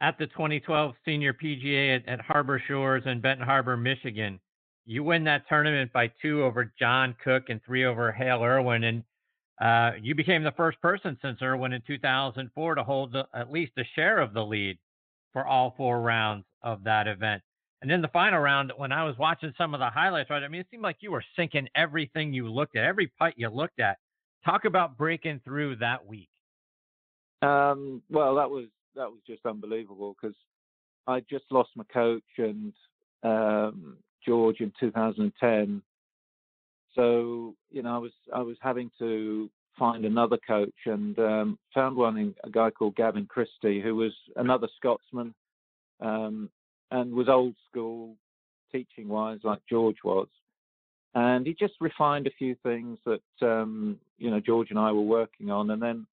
at 0.00 0.18
the 0.18 0.26
2012 0.28 0.94
Senior 1.04 1.32
PGA 1.32 1.96
at, 1.96 2.08
at 2.08 2.20
Harbor 2.20 2.62
Shores 2.66 3.04
in 3.06 3.20
Benton 3.20 3.46
Harbor, 3.46 3.76
Michigan. 3.76 4.40
You 4.84 5.04
win 5.04 5.22
that 5.24 5.48
tournament 5.48 5.92
by 5.92 6.10
two 6.20 6.42
over 6.42 6.72
John 6.78 7.14
Cook 7.22 7.44
and 7.50 7.60
three 7.64 7.84
over 7.84 8.10
Hale 8.10 8.42
Irwin, 8.42 8.82
and 8.84 9.04
uh, 9.60 9.92
you 10.00 10.16
became 10.16 10.42
the 10.42 10.52
first 10.52 10.80
person 10.80 11.16
since 11.22 11.40
Irwin 11.40 11.72
in 11.72 11.82
2004 11.86 12.74
to 12.74 12.82
hold 12.82 13.12
the, 13.12 13.26
at 13.32 13.52
least 13.52 13.72
a 13.78 13.84
share 13.94 14.18
of 14.18 14.32
the 14.32 14.44
lead 14.44 14.76
for 15.32 15.46
all 15.46 15.74
four 15.76 16.00
rounds 16.00 16.44
of 16.62 16.84
that 16.84 17.06
event. 17.06 17.42
And 17.82 17.90
in 17.90 18.00
the 18.00 18.08
final 18.08 18.38
round, 18.38 18.72
when 18.76 18.92
I 18.92 19.04
was 19.04 19.16
watching 19.18 19.52
some 19.58 19.74
of 19.74 19.80
the 19.80 19.90
highlights, 19.90 20.30
right, 20.30 20.42
I 20.42 20.48
mean, 20.48 20.60
it 20.60 20.68
seemed 20.70 20.84
like 20.84 20.98
you 21.00 21.10
were 21.10 21.24
sinking 21.36 21.68
everything 21.74 22.32
you 22.32 22.48
looked 22.48 22.76
at, 22.76 22.84
every 22.84 23.08
putt 23.18 23.34
you 23.36 23.48
looked 23.48 23.80
at. 23.80 23.98
Talk 24.44 24.64
about 24.64 24.96
breaking 24.96 25.40
through 25.44 25.76
that 25.76 26.06
week. 26.06 26.28
Um, 27.42 28.02
well, 28.08 28.36
that 28.36 28.48
was 28.48 28.66
that 28.94 29.08
was 29.08 29.18
just 29.26 29.44
unbelievable 29.46 30.14
because 30.20 30.36
I 31.08 31.20
just 31.28 31.44
lost 31.50 31.70
my 31.74 31.84
coach 31.92 32.22
and 32.38 32.72
um, 33.24 33.96
George 34.24 34.60
in 34.60 34.72
2010. 34.78 35.82
So 36.94 37.54
you 37.70 37.82
know, 37.82 37.94
I 37.94 37.98
was 37.98 38.12
I 38.32 38.42
was 38.42 38.56
having 38.60 38.90
to 39.00 39.50
find 39.78 40.04
another 40.04 40.38
coach 40.46 40.74
and 40.86 41.18
um, 41.18 41.58
found 41.74 41.96
one 41.96 42.16
in 42.18 42.34
a 42.44 42.50
guy 42.50 42.70
called 42.70 42.96
Gavin 42.96 43.26
Christie, 43.26 43.80
who 43.80 43.94
was 43.94 44.12
another 44.36 44.68
Scotsman 44.76 45.34
um, 46.00 46.50
and 46.90 47.12
was 47.12 47.28
old 47.28 47.54
school 47.70 48.16
teaching 48.70 49.08
wise, 49.08 49.38
like 49.44 49.60
George 49.68 49.98
was. 50.04 50.28
And 51.14 51.46
he 51.46 51.54
just 51.54 51.74
refined 51.80 52.26
a 52.26 52.32
few 52.38 52.56
things 52.62 52.98
that 53.04 53.46
um, 53.46 53.98
you 54.18 54.30
know 54.30 54.40
George 54.40 54.70
and 54.70 54.78
I 54.78 54.92
were 54.92 55.02
working 55.02 55.50
on, 55.50 55.70
and 55.70 55.82
then 55.82 56.06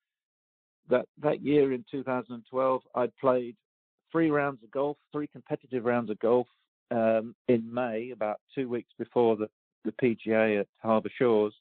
that 0.90 1.06
that 1.22 1.42
year 1.42 1.72
in 1.72 1.86
2012, 1.90 2.82
I'd 2.96 3.16
played 3.18 3.56
three 4.12 4.30
rounds 4.30 4.62
of 4.64 4.72
golf, 4.72 4.98
three 5.14 5.28
competitive 5.28 5.86
rounds 5.86 6.10
of 6.10 6.20
golf 6.20 6.48
um, 6.92 7.34
in 7.48 7.74
May, 7.74 8.12
about 8.12 8.42
two 8.54 8.68
weeks 8.68 8.90
before 8.98 9.38
the, 9.38 9.48
the 9.86 9.94
PGA 10.04 10.60
at 10.60 10.68
Harbour 10.82 11.12
Shores, 11.18 11.54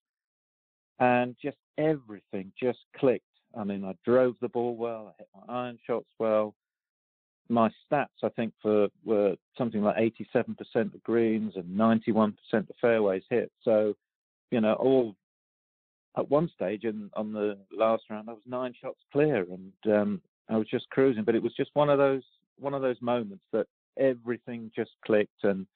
and 0.98 1.36
just 1.40 1.58
everything 1.78 2.52
just 2.60 2.80
clicked. 2.96 3.24
I 3.56 3.64
mean, 3.64 3.84
I 3.84 3.94
drove 4.04 4.34
the 4.40 4.48
ball 4.48 4.76
well, 4.76 5.14
I 5.14 5.22
hit 5.22 5.28
my 5.34 5.54
iron 5.54 5.78
shots 5.86 6.08
well. 6.18 6.54
My 7.48 7.70
stats, 7.90 8.08
I 8.22 8.28
think, 8.30 8.52
for 8.60 8.88
were 9.04 9.36
something 9.56 9.82
like 9.82 9.96
87% 9.96 10.94
of 10.94 11.02
greens 11.02 11.54
and 11.56 11.64
91% 11.64 12.34
of 12.52 12.66
fairways 12.78 13.22
hit. 13.30 13.50
So, 13.62 13.94
you 14.50 14.60
know, 14.60 14.74
all 14.74 15.14
at 16.18 16.28
one 16.28 16.50
stage 16.54 16.84
and 16.84 17.10
on 17.14 17.32
the 17.32 17.56
last 17.72 18.02
round 18.10 18.28
I 18.28 18.32
was 18.32 18.42
nine 18.46 18.74
shots 18.80 18.98
clear 19.12 19.46
and 19.50 19.72
um, 19.94 20.20
I 20.50 20.56
was 20.56 20.66
just 20.68 20.90
cruising. 20.90 21.24
But 21.24 21.36
it 21.36 21.42
was 21.42 21.54
just 21.56 21.70
one 21.74 21.88
of 21.88 21.98
those 21.98 22.22
one 22.58 22.74
of 22.74 22.82
those 22.82 23.00
moments 23.00 23.44
that 23.52 23.66
everything 23.98 24.70
just 24.76 24.90
clicked 25.06 25.44
and 25.44 25.66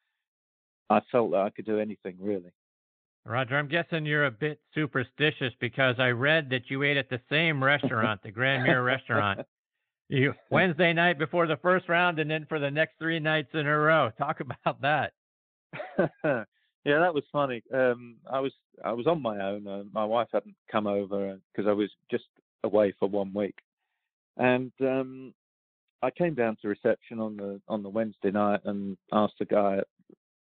I 0.91 1.01
felt 1.11 1.31
that 1.31 1.41
I 1.41 1.51
could 1.51 1.65
do 1.65 1.79
anything 1.79 2.17
really. 2.21 2.53
Roger, 3.25 3.57
I'm 3.57 3.69
guessing 3.69 4.05
you're 4.05 4.27
a 4.27 4.31
bit 4.31 4.61
superstitious 4.75 5.53
because 5.61 5.97
I 5.99 6.09
read 6.09 6.51
that 6.51 6.63
you 6.69 6.83
ate 6.83 6.97
at 6.97 7.09
the 7.09 7.21
same 7.31 7.63
restaurant, 7.63 8.21
the 8.23 8.33
Grandmere 8.33 8.85
restaurant, 8.85 9.41
you 10.09 10.35
Wednesday 10.51 10.93
night 10.93 11.19
before 11.19 11.47
the 11.47 11.57
first 11.59 11.89
round 11.89 12.19
and 12.19 12.31
then 12.31 12.47
for 12.49 12.59
the 12.59 12.71
next 12.71 12.99
three 12.99 13.21
nights 13.21 13.51
in 13.55 13.67
a 13.67 13.79
row. 13.79 14.11
Talk 14.19 14.41
about 14.41 14.81
that. 14.83 15.13
Yeah, 16.85 16.99
that 16.99 17.15
was 17.15 17.23
funny. 17.31 17.63
Um, 17.73 18.17
I 18.31 18.41
was 18.41 18.53
I 18.85 18.93
was 18.93 19.07
on 19.07 19.23
my 19.23 19.39
own. 19.39 19.67
Uh, 19.67 19.85
my 19.93 20.05
wife 20.05 20.29
hadn't 20.33 20.57
come 20.71 20.87
over 20.87 21.39
because 21.55 21.69
I 21.69 21.73
was 21.73 21.91
just 22.11 22.25
away 22.65 22.93
for 22.99 23.09
one 23.09 23.33
week, 23.33 23.55
and 24.37 24.73
um, 24.81 25.33
I 26.03 26.11
came 26.11 26.35
down 26.35 26.57
to 26.61 26.69
reception 26.69 27.21
on 27.21 27.37
the 27.37 27.61
on 27.69 27.85
the 27.85 27.89
Wednesday 27.89 28.33
night 28.33 28.61
and 28.65 28.97
asked 29.13 29.35
the 29.39 29.45
guy, 29.45 29.81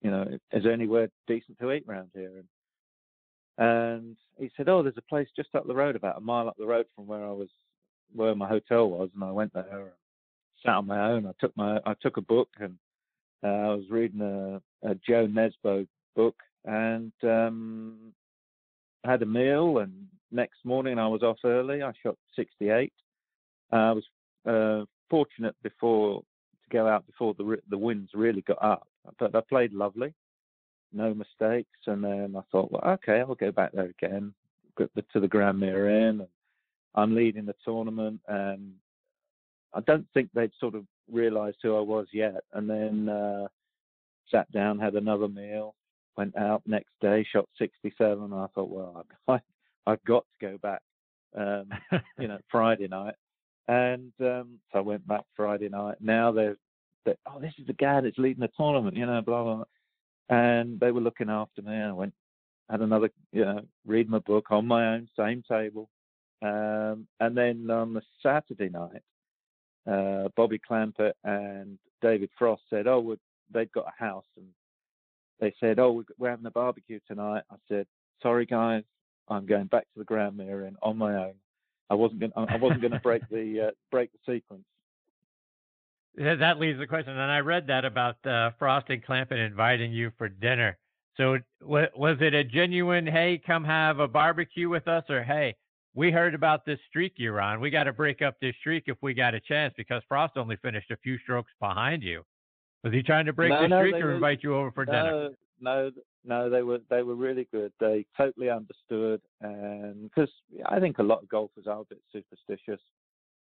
you 0.02 0.10
know, 0.10 0.26
is 0.52 0.64
there 0.64 0.72
anywhere 0.72 1.08
decent 1.28 1.58
to 1.60 1.72
eat 1.72 1.84
around 1.88 2.10
here? 2.14 2.32
And, 2.36 2.44
and 3.58 4.16
he 4.38 4.50
said, 4.56 4.68
oh, 4.68 4.82
there's 4.82 4.96
a 4.96 5.02
place 5.02 5.28
just 5.36 5.54
up 5.54 5.66
the 5.66 5.74
road, 5.74 5.96
about 5.96 6.18
a 6.18 6.20
mile 6.20 6.48
up 6.48 6.56
the 6.58 6.66
road 6.66 6.86
from 6.94 7.06
where 7.06 7.24
I 7.24 7.32
was, 7.32 7.48
where 8.14 8.34
my 8.34 8.48
hotel 8.48 8.88
was, 8.88 9.10
and 9.14 9.24
I 9.24 9.30
went 9.30 9.52
there 9.52 9.64
and 9.70 9.90
sat 10.64 10.74
on 10.74 10.86
my 10.86 11.10
own. 11.10 11.26
I 11.26 11.32
took 11.40 11.56
my 11.56 11.78
I 11.84 11.94
took 12.00 12.16
a 12.16 12.22
book 12.22 12.48
and 12.58 12.76
uh, 13.44 13.48
I 13.48 13.74
was 13.74 13.84
reading 13.90 14.20
a, 14.20 14.88
a 14.88 14.94
Jo 15.06 15.26
Nesbo 15.26 15.86
book 16.16 16.36
and 16.64 17.12
um, 17.22 18.12
had 19.04 19.22
a 19.22 19.26
meal. 19.26 19.78
And 19.78 19.92
next 20.32 20.64
morning 20.64 20.98
I 20.98 21.06
was 21.06 21.22
off 21.22 21.38
early. 21.44 21.82
I 21.82 21.92
shot 22.02 22.16
68. 22.36 22.92
Uh, 23.72 23.76
I 23.76 23.92
was 23.92 24.04
uh, 24.46 24.84
fortunate 25.10 25.54
before 25.62 26.20
to 26.20 26.76
go 26.76 26.88
out 26.88 27.06
before 27.06 27.34
the 27.34 27.58
the 27.70 27.78
winds 27.78 28.10
really 28.14 28.42
got 28.42 28.62
up, 28.62 28.88
but 29.18 29.34
I 29.34 29.40
played 29.40 29.72
lovely, 29.72 30.14
no 30.94 31.14
mistakes. 31.14 31.78
And 31.86 32.02
then 32.04 32.34
I 32.36 32.42
thought, 32.50 32.70
well, 32.70 32.82
okay, 32.94 33.20
I'll 33.20 33.34
go 33.34 33.52
back 33.52 33.72
there 33.72 33.92
again, 34.02 34.34
to 34.78 35.20
the 35.20 35.28
Grandmere 35.28 35.88
Inn. 35.88 36.20
And 36.20 36.28
I'm 36.94 37.14
leading 37.14 37.46
the 37.46 37.54
tournament, 37.64 38.20
and 38.28 38.72
I 39.72 39.80
don't 39.80 40.06
think 40.14 40.30
they'd 40.32 40.52
sort 40.58 40.74
of 40.74 40.84
realised 41.10 41.58
who 41.62 41.76
I 41.76 41.80
was 41.80 42.06
yet. 42.12 42.42
And 42.52 42.70
then 42.70 43.08
uh, 43.08 43.48
sat 44.30 44.50
down, 44.52 44.78
had 44.78 44.94
another 44.94 45.28
meal, 45.28 45.74
went 46.16 46.36
out 46.36 46.62
next 46.66 46.92
day, 47.00 47.26
shot 47.30 47.48
67. 47.58 48.32
I 48.32 48.46
thought, 48.54 48.70
well, 48.70 49.04
I, 49.28 49.40
I've 49.86 50.04
got 50.04 50.24
to 50.40 50.46
go 50.46 50.58
back, 50.58 50.82
um, 51.36 51.66
you 52.18 52.28
know, 52.28 52.38
Friday 52.50 52.88
night. 52.88 53.14
And 53.66 54.12
um, 54.20 54.58
so 54.72 54.78
I 54.78 54.80
went 54.80 55.06
back 55.06 55.24
Friday 55.34 55.68
night. 55.68 55.96
Now 56.00 56.30
they're, 56.32 56.56
they're, 57.04 57.16
oh, 57.26 57.40
this 57.40 57.54
is 57.58 57.66
the 57.66 57.72
guy 57.72 58.00
that's 58.00 58.18
leading 58.18 58.42
the 58.42 58.50
tournament, 58.56 58.96
you 58.96 59.06
know, 59.06 59.22
blah, 59.22 59.42
blah, 59.42 59.54
blah. 59.56 59.64
And 60.28 60.80
they 60.80 60.90
were 60.90 61.00
looking 61.00 61.30
after 61.30 61.62
me. 61.62 61.74
I 61.74 61.92
went, 61.92 62.14
had 62.70 62.80
another, 62.80 63.10
you 63.32 63.44
know, 63.44 63.60
read 63.86 64.08
my 64.08 64.20
book 64.20 64.46
on 64.50 64.66
my 64.66 64.94
own, 64.94 65.08
same 65.18 65.42
table. 65.48 65.88
Um, 66.42 67.06
and 67.20 67.36
then 67.36 67.68
on 67.70 67.94
the 67.94 68.02
Saturday 68.22 68.70
night, 68.70 69.02
uh, 69.90 70.28
Bobby 70.36 70.58
Clampett 70.58 71.12
and 71.24 71.78
David 72.00 72.30
Frost 72.38 72.62
said, 72.70 72.86
oh, 72.86 73.16
they'd 73.52 73.72
got 73.72 73.86
a 73.86 74.02
house 74.02 74.24
and 74.36 74.46
they 75.40 75.54
said, 75.60 75.78
"Oh, 75.78 76.04
we're 76.18 76.30
having 76.30 76.46
a 76.46 76.50
barbecue 76.50 77.00
tonight." 77.06 77.42
I 77.50 77.56
said, 77.68 77.86
"Sorry, 78.22 78.46
guys, 78.46 78.84
I'm 79.28 79.46
going 79.46 79.66
back 79.66 79.82
to 79.92 79.98
the 79.98 80.04
Grandmere 80.04 80.66
and 80.66 80.76
on 80.82 80.96
my 80.96 81.16
own. 81.16 81.34
I 81.90 81.94
wasn't 81.94 82.20
going. 82.20 82.32
I 82.36 82.56
wasn't 82.56 82.80
going 82.80 82.92
to 82.92 83.00
break 83.00 83.28
the 83.28 83.68
uh, 83.68 83.70
break 83.90 84.10
the 84.12 84.34
sequence." 84.34 84.64
That 86.16 86.60
leaves 86.60 86.78
the 86.78 86.86
question, 86.86 87.12
and 87.12 87.30
I 87.30 87.40
read 87.40 87.66
that 87.66 87.84
about 87.84 88.24
uh, 88.24 88.52
Frost 88.58 88.86
and 88.88 89.04
Clampett 89.04 89.44
inviting 89.44 89.92
you 89.92 90.12
for 90.16 90.28
dinner. 90.28 90.78
So 91.16 91.38
was 91.60 92.18
it 92.20 92.34
a 92.34 92.44
genuine, 92.44 93.06
"Hey, 93.06 93.40
come 93.44 93.64
have 93.64 93.98
a 93.98 94.06
barbecue 94.06 94.68
with 94.68 94.86
us," 94.86 95.04
or 95.10 95.24
"Hey, 95.24 95.56
we 95.94 96.12
heard 96.12 96.34
about 96.34 96.64
this 96.64 96.78
streak 96.88 97.14
you're 97.16 97.40
on. 97.40 97.60
We 97.60 97.70
got 97.70 97.84
to 97.84 97.92
break 97.92 98.22
up 98.22 98.36
this 98.40 98.54
streak 98.60 98.84
if 98.86 98.96
we 99.00 99.14
got 99.14 99.34
a 99.34 99.40
chance," 99.40 99.74
because 99.76 100.02
Frost 100.08 100.36
only 100.36 100.56
finished 100.56 100.90
a 100.90 100.96
few 100.98 101.18
strokes 101.18 101.52
behind 101.60 102.02
you. 102.02 102.22
Was 102.84 102.92
he 102.92 103.02
trying 103.02 103.26
to 103.26 103.32
break 103.32 103.50
no, 103.50 103.62
the 103.62 103.68
no, 103.68 103.80
streak 103.80 103.94
or 103.96 104.06
were, 104.06 104.14
invite 104.14 104.42
you 104.42 104.54
over 104.54 104.70
for 104.70 104.84
no, 104.84 104.92
dinner? 104.92 105.30
No, 105.60 105.90
no, 106.24 106.50
they 106.50 106.62
were 106.62 106.78
they 106.90 107.02
were 107.02 107.16
really 107.16 107.48
good. 107.52 107.72
They 107.80 108.06
totally 108.16 108.50
understood, 108.50 109.20
and 109.40 110.10
because 110.10 110.30
I 110.66 110.78
think 110.78 110.98
a 110.98 111.02
lot 111.02 111.22
of 111.22 111.28
golfers 111.28 111.66
are 111.66 111.80
a 111.80 111.84
bit 111.84 112.02
superstitious. 112.12 112.80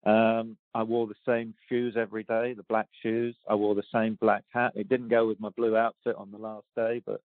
Um, 0.06 0.58
I 0.74 0.82
wore 0.84 1.08
the 1.08 1.14
same 1.28 1.54
shoes 1.70 1.96
every 1.98 2.24
day, 2.24 2.54
the 2.54 2.64
black 2.64 2.88
shoes. 3.04 3.36
I 3.50 3.56
wore 3.56 3.76
the 3.76 3.84
same 3.94 4.18
black 4.20 4.44
hat. 4.52 4.74
It 4.76 4.90
didn't 4.90 5.10
go 5.10 5.28
with 5.28 5.40
my 5.40 5.50
blue 5.50 5.78
outfit 5.78 6.16
on 6.16 6.32
the 6.32 6.38
last 6.38 6.66
day, 6.76 7.02
but 7.06 7.22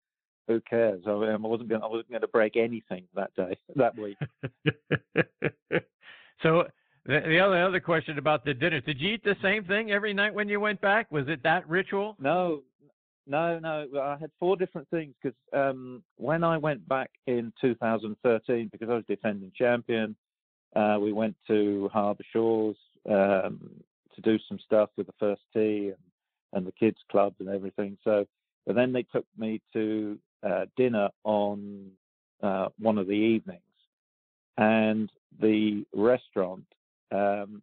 who 0.48 0.60
cares? 0.62 1.02
I, 1.08 1.12
I 1.12 1.36
wasn't 1.38 1.70
going. 1.70 1.82
I 1.82 1.88
wasn't 1.88 2.10
going 2.10 2.22
to 2.22 2.28
break 2.28 2.58
anything 2.58 3.04
that 3.16 3.34
day, 3.36 3.58
that 3.76 3.98
week. 3.98 4.18
so 6.44 6.66
the, 7.06 7.22
the 7.26 7.40
other 7.40 7.64
other 7.64 7.80
question 7.80 8.18
about 8.18 8.44
the 8.46 8.54
dinner: 8.54 8.82
Did 8.82 9.00
you 9.00 9.14
eat 9.14 9.24
the 9.24 9.36
same 9.42 9.64
thing 9.66 9.92
every 9.92 10.14
night 10.14 10.34
when 10.34 10.50
you 10.50 10.60
went 10.60 10.82
back? 10.82 11.12
Was 11.12 11.26
it 11.28 11.42
that 11.44 11.68
ritual? 11.70 12.16
No, 12.20 12.62
no, 13.28 13.60
no. 13.60 13.88
I 14.02 14.18
had 14.20 14.32
four 14.40 14.56
different 14.56 14.90
things 14.90 15.14
because 15.22 15.38
um, 15.54 16.04
when 16.18 16.44
I 16.44 16.58
went 16.58 16.88
back 16.88 17.10
in 17.28 17.52
2013, 17.62 18.70
because 18.72 18.90
I 18.90 18.94
was 18.94 19.04
defending 19.08 19.52
champion, 19.58 20.16
uh, 20.76 20.98
we 21.00 21.14
went 21.14 21.36
to 21.48 21.90
Harbour 21.94 22.24
Shores 22.32 22.78
um, 23.10 23.60
to 24.16 24.22
do 24.22 24.38
some 24.48 24.60
stuff 24.66 24.90
with 24.98 25.08
the 25.08 25.14
first 25.20 25.42
tee 25.54 25.90
and, 25.90 25.98
and 26.54 26.66
the 26.66 26.72
kids 26.72 26.98
clubs 27.12 27.36
and 27.40 27.50
everything. 27.50 27.98
So, 28.04 28.26
but 28.66 28.76
then 28.76 28.94
they 28.94 29.04
took 29.04 29.26
me 29.38 29.62
to 29.74 30.18
uh, 30.44 30.66
dinner 30.78 31.10
on 31.24 31.92
uh, 32.42 32.68
one 32.80 32.98
of 32.98 33.08
the 33.08 33.14
evenings, 33.14 33.62
and 34.58 35.12
the 35.42 35.86
restaurant 35.94 36.66
um, 37.12 37.62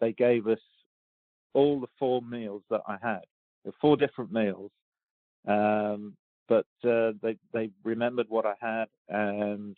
they 0.00 0.12
gave 0.12 0.46
us 0.46 0.58
all 1.54 1.80
the 1.80 1.86
four 1.98 2.22
meals 2.22 2.62
that 2.70 2.80
I 2.86 2.96
had. 3.02 3.22
Were 3.64 3.72
four 3.80 3.96
different 3.96 4.32
meals, 4.32 4.72
um, 5.46 6.16
but 6.48 6.66
uh, 6.84 7.12
they 7.22 7.36
they 7.52 7.70
remembered 7.84 8.26
what 8.28 8.44
I 8.44 8.54
had, 8.60 8.86
and 9.08 9.76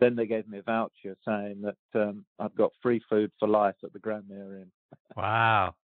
then 0.00 0.16
they 0.16 0.26
gave 0.26 0.48
me 0.48 0.58
a 0.58 0.62
voucher 0.62 1.16
saying 1.26 1.62
that 1.62 2.00
um, 2.00 2.24
I've 2.38 2.54
got 2.56 2.72
free 2.82 3.00
food 3.08 3.30
for 3.38 3.48
life 3.48 3.76
at 3.84 3.92
the 3.92 3.98
Grandmere 3.98 4.56
Inn. 4.56 4.70
Wow. 5.16 5.74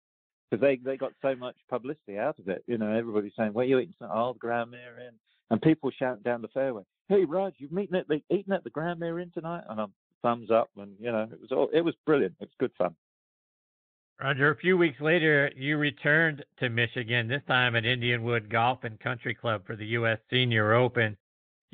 Because 0.50 0.60
they, 0.60 0.76
they 0.76 0.98
got 0.98 1.12
so 1.22 1.34
much 1.34 1.56
publicity 1.70 2.18
out 2.18 2.38
of 2.38 2.48
it. 2.48 2.62
You 2.68 2.76
know, 2.76 2.92
everybody's 2.92 3.32
saying, 3.36 3.54
where 3.54 3.64
are 3.64 3.68
you 3.68 3.78
eating? 3.78 3.94
Oh, 4.02 4.34
the 4.34 4.38
Grandmere 4.38 5.00
Inn. 5.00 5.14
And 5.50 5.60
people 5.60 5.90
shouting 5.98 6.22
down 6.22 6.42
the 6.42 6.48
fairway, 6.48 6.82
hey, 7.08 7.24
Raj, 7.24 7.54
you've 7.56 7.76
eaten 7.76 7.96
at 7.96 8.06
the, 8.06 8.20
eaten 8.30 8.52
at 8.52 8.62
the 8.62 8.70
Grandmere 8.70 9.20
Inn 9.20 9.32
tonight? 9.34 9.64
And 9.68 9.80
I'm 9.80 9.92
thumbs 10.22 10.50
up. 10.50 10.70
And, 10.76 10.92
you 11.00 11.10
know, 11.10 11.26
it 11.32 11.40
was 11.40 11.50
all, 11.50 11.70
it 11.72 11.80
was 11.80 11.94
brilliant. 12.06 12.34
It 12.40 12.44
was 12.44 12.54
good 12.60 12.72
fun. 12.76 12.94
Roger, 14.20 14.50
a 14.50 14.56
few 14.56 14.78
weeks 14.78 15.00
later, 15.00 15.50
you 15.56 15.76
returned 15.76 16.44
to 16.60 16.68
Michigan, 16.68 17.26
this 17.26 17.42
time 17.48 17.74
at 17.74 17.82
Indianwood 17.82 18.48
Golf 18.48 18.84
and 18.84 18.98
Country 19.00 19.34
Club 19.34 19.66
for 19.66 19.74
the 19.74 19.86
U.S. 19.86 20.18
Senior 20.30 20.74
Open. 20.74 21.16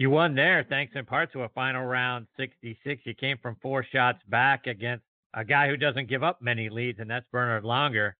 You 0.00 0.08
won 0.08 0.34
there 0.34 0.64
thanks 0.66 0.94
in 0.96 1.04
part 1.04 1.30
to 1.34 1.42
a 1.42 1.50
final 1.50 1.84
round 1.84 2.26
66. 2.38 3.02
You 3.04 3.12
came 3.12 3.36
from 3.36 3.58
four 3.60 3.84
shots 3.84 4.20
back 4.30 4.66
against 4.66 5.04
a 5.34 5.44
guy 5.44 5.68
who 5.68 5.76
doesn't 5.76 6.08
give 6.08 6.22
up 6.22 6.40
many 6.40 6.70
leads, 6.70 7.00
and 7.00 7.10
that's 7.10 7.26
Bernhard 7.30 7.64
Langer. 7.64 8.12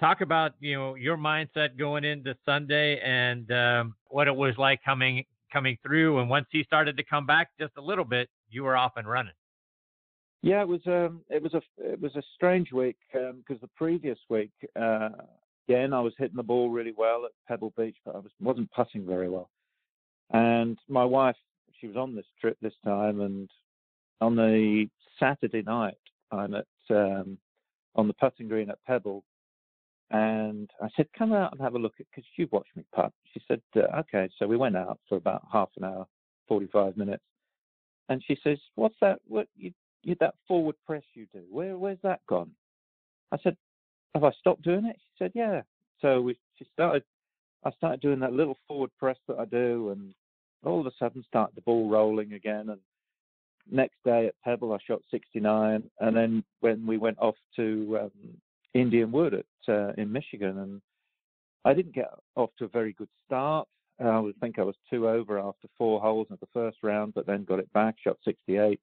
Talk 0.00 0.22
about 0.22 0.54
you 0.58 0.76
know 0.76 0.96
your 0.96 1.16
mindset 1.16 1.78
going 1.78 2.02
into 2.02 2.34
Sunday 2.44 2.98
and 2.98 3.48
um, 3.52 3.94
what 4.08 4.26
it 4.26 4.34
was 4.34 4.54
like 4.58 4.82
coming 4.84 5.24
coming 5.52 5.78
through. 5.86 6.18
And 6.18 6.28
once 6.28 6.46
he 6.50 6.64
started 6.64 6.96
to 6.96 7.04
come 7.04 7.26
back 7.26 7.50
just 7.60 7.74
a 7.78 7.80
little 7.80 8.04
bit, 8.04 8.28
you 8.48 8.64
were 8.64 8.76
off 8.76 8.94
and 8.96 9.08
running. 9.08 9.34
Yeah, 10.42 10.62
it 10.62 10.66
was 10.66 10.80
um, 10.88 11.20
it 11.30 11.40
was 11.40 11.54
a 11.54 11.62
it 11.78 12.00
was 12.00 12.16
a 12.16 12.22
strange 12.34 12.72
week 12.72 12.96
because 13.12 13.30
um, 13.30 13.58
the 13.62 13.70
previous 13.76 14.18
week 14.28 14.50
uh, 14.74 15.10
again 15.68 15.92
I 15.92 16.00
was 16.00 16.12
hitting 16.18 16.34
the 16.34 16.42
ball 16.42 16.70
really 16.70 16.94
well 16.98 17.24
at 17.24 17.30
Pebble 17.46 17.72
Beach, 17.76 17.98
but 18.04 18.16
I 18.16 18.18
was 18.18 18.32
wasn't 18.40 18.68
putting 18.72 19.06
very 19.06 19.28
well. 19.28 19.48
And 20.32 20.78
my 20.88 21.04
wife, 21.04 21.36
she 21.80 21.86
was 21.86 21.96
on 21.96 22.14
this 22.14 22.26
trip 22.40 22.56
this 22.60 22.74
time, 22.84 23.20
and 23.20 23.48
on 24.20 24.36
the 24.36 24.86
Saturday 25.18 25.62
night, 25.62 25.98
I'm 26.30 26.54
at 26.54 26.66
um, 26.90 27.38
on 27.96 28.06
the 28.06 28.14
putting 28.14 28.48
green 28.48 28.70
at 28.70 28.84
Pebble, 28.86 29.24
and 30.10 30.70
I 30.80 30.88
said, 30.96 31.08
"Come 31.16 31.32
out 31.32 31.52
and 31.52 31.60
have 31.60 31.74
a 31.74 31.78
look 31.78 31.94
at," 31.98 32.06
because 32.10 32.28
you've 32.36 32.52
watched 32.52 32.76
me 32.76 32.84
putt. 32.94 33.12
She 33.32 33.40
said, 33.48 33.60
uh, 33.76 34.00
"Okay." 34.00 34.28
So 34.38 34.46
we 34.46 34.56
went 34.56 34.76
out 34.76 35.00
for 35.08 35.16
about 35.16 35.42
half 35.52 35.70
an 35.76 35.84
hour, 35.84 36.06
45 36.48 36.96
minutes, 36.96 37.24
and 38.08 38.22
she 38.26 38.38
says, 38.44 38.58
"What's 38.76 38.96
that? 39.00 39.20
What 39.26 39.48
you 39.56 39.72
you, 40.02 40.16
that 40.20 40.34
forward 40.46 40.76
press 40.86 41.02
you 41.14 41.26
do, 41.32 41.42
where 41.50 41.76
where's 41.76 41.98
that 42.02 42.20
gone? 42.28 42.50
I 43.32 43.38
said, 43.42 43.56
have 44.14 44.24
I 44.24 44.32
stopped 44.32 44.62
doing 44.62 44.86
it? 44.86 44.96
She 44.98 45.24
said, 45.24 45.32
yeah. 45.34 45.62
So 46.00 46.20
we, 46.20 46.36
she 46.58 46.66
started, 46.72 47.04
I 47.64 47.70
started 47.72 48.00
doing 48.00 48.20
that 48.20 48.32
little 48.32 48.56
forward 48.66 48.90
press 48.98 49.18
that 49.28 49.38
I 49.38 49.44
do, 49.44 49.90
and 49.90 50.14
all 50.64 50.80
of 50.80 50.86
a 50.86 50.92
sudden 50.98 51.24
started 51.26 51.54
the 51.54 51.62
ball 51.62 51.88
rolling 51.88 52.32
again. 52.32 52.70
And 52.70 52.80
next 53.70 53.96
day 54.04 54.26
at 54.26 54.34
Pebble, 54.44 54.72
I 54.72 54.78
shot 54.86 55.00
69, 55.10 55.82
and 56.00 56.16
then 56.16 56.44
when 56.60 56.86
we 56.86 56.98
went 56.98 57.18
off 57.18 57.36
to 57.56 57.98
um, 58.02 58.10
Indianwood 58.76 59.38
at 59.38 59.72
uh, 59.72 59.92
in 59.98 60.12
Michigan, 60.12 60.58
and 60.58 60.82
I 61.64 61.74
didn't 61.74 61.94
get 61.94 62.10
off 62.36 62.50
to 62.58 62.64
a 62.64 62.68
very 62.68 62.92
good 62.92 63.08
start. 63.26 63.68
I 63.98 64.18
would 64.18 64.38
think 64.40 64.58
I 64.58 64.62
was 64.62 64.76
two 64.88 65.08
over 65.08 65.38
after 65.38 65.68
four 65.76 66.00
holes 66.00 66.26
in 66.30 66.38
the 66.40 66.48
first 66.54 66.78
round, 66.82 67.12
but 67.12 67.26
then 67.26 67.44
got 67.44 67.58
it 67.58 67.70
back, 67.74 67.96
shot 68.02 68.16
68 68.24 68.80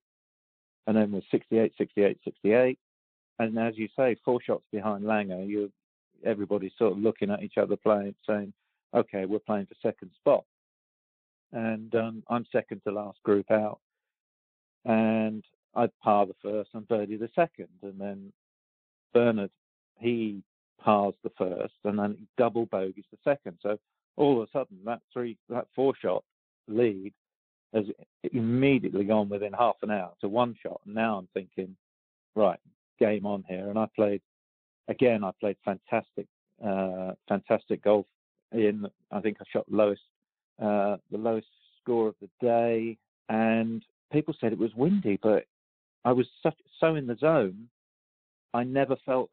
and 0.88 0.96
then 0.96 1.12
was 1.12 1.24
68, 1.30 1.74
68, 1.78 2.18
68. 2.24 2.80
And 3.40 3.60
as 3.60 3.78
you 3.78 3.88
say, 3.96 4.16
four 4.26 4.40
shots 4.42 4.64
behind 4.72 5.04
Langer, 5.04 5.48
you 5.48 5.72
everybody's 6.26 6.72
sort 6.80 6.94
of 6.94 6.98
looking 6.98 7.30
at 7.30 7.44
each 7.44 7.58
other 7.58 7.76
playing, 7.76 8.16
saying, 8.28 8.52
okay, 8.96 9.26
we're 9.26 9.38
playing 9.38 9.68
for 9.68 9.76
second 9.84 10.10
spot. 10.16 10.44
And 11.54 11.94
um, 11.96 12.24
I'm 12.30 12.46
second 12.52 12.82
to 12.86 12.92
last 12.92 13.22
group 13.24 13.50
out. 13.52 13.80
And 14.86 15.44
I 15.76 15.90
par 16.04 16.26
the 16.26 16.36
first 16.42 16.70
and 16.74 16.88
birdie 16.88 17.18
the 17.18 17.30
second. 17.36 17.70
And 17.82 18.00
then 18.00 18.34
Bernhard 19.14 19.52
he 20.00 20.44
pars 20.80 21.16
the 21.24 21.32
first 21.38 21.74
and 21.84 21.98
then 21.98 22.16
he 22.20 22.28
double 22.38 22.66
bogeys 22.68 23.06
the 23.12 23.18
second. 23.24 23.58
So 23.62 23.78
all 24.16 24.42
of 24.42 24.48
a 24.48 24.52
sudden 24.52 24.78
that 24.86 25.02
three 25.12 25.38
that 25.50 25.68
four 25.76 25.94
shot 26.00 26.24
lead 26.68 27.14
has 27.74 27.86
immediately 28.34 29.04
gone 29.04 29.30
within 29.30 29.54
half 29.54 29.76
an 29.82 29.92
hour 29.92 30.12
to 30.22 30.30
one 30.30 30.56
shot. 30.62 30.82
And 30.86 30.96
now 30.96 31.18
I'm 31.18 31.28
thinking, 31.34 31.76
right, 32.36 32.60
game 33.00 33.26
on 33.26 33.44
here. 33.48 33.70
And 33.70 33.78
I 33.78 33.88
played 33.96 34.22
again. 34.88 35.24
I 35.24 35.32
played 35.40 35.58
fantastic, 35.66 36.28
uh, 36.66 37.14
fantastic 37.28 37.84
golf. 37.84 38.06
In 38.54 38.88
I 39.12 39.20
think 39.20 39.38
I 39.42 39.44
shot 39.52 39.66
lowest, 39.70 40.04
uh, 40.62 40.98
the 41.12 41.18
lowest 41.18 41.48
score 41.82 42.08
of 42.08 42.16
the 42.22 42.30
day, 42.42 42.98
and 43.30 43.84
people 44.12 44.36
said 44.40 44.54
it 44.54 44.60
was 44.60 44.74
windy, 44.76 45.20
but 45.22 45.46
I 46.06 46.12
was 46.12 46.28
such, 46.44 46.58
so 46.80 46.96
in 46.96 47.08
the 47.08 47.18
zone. 47.18 47.70
I 48.54 48.64
never 48.64 48.96
felt 49.06 49.30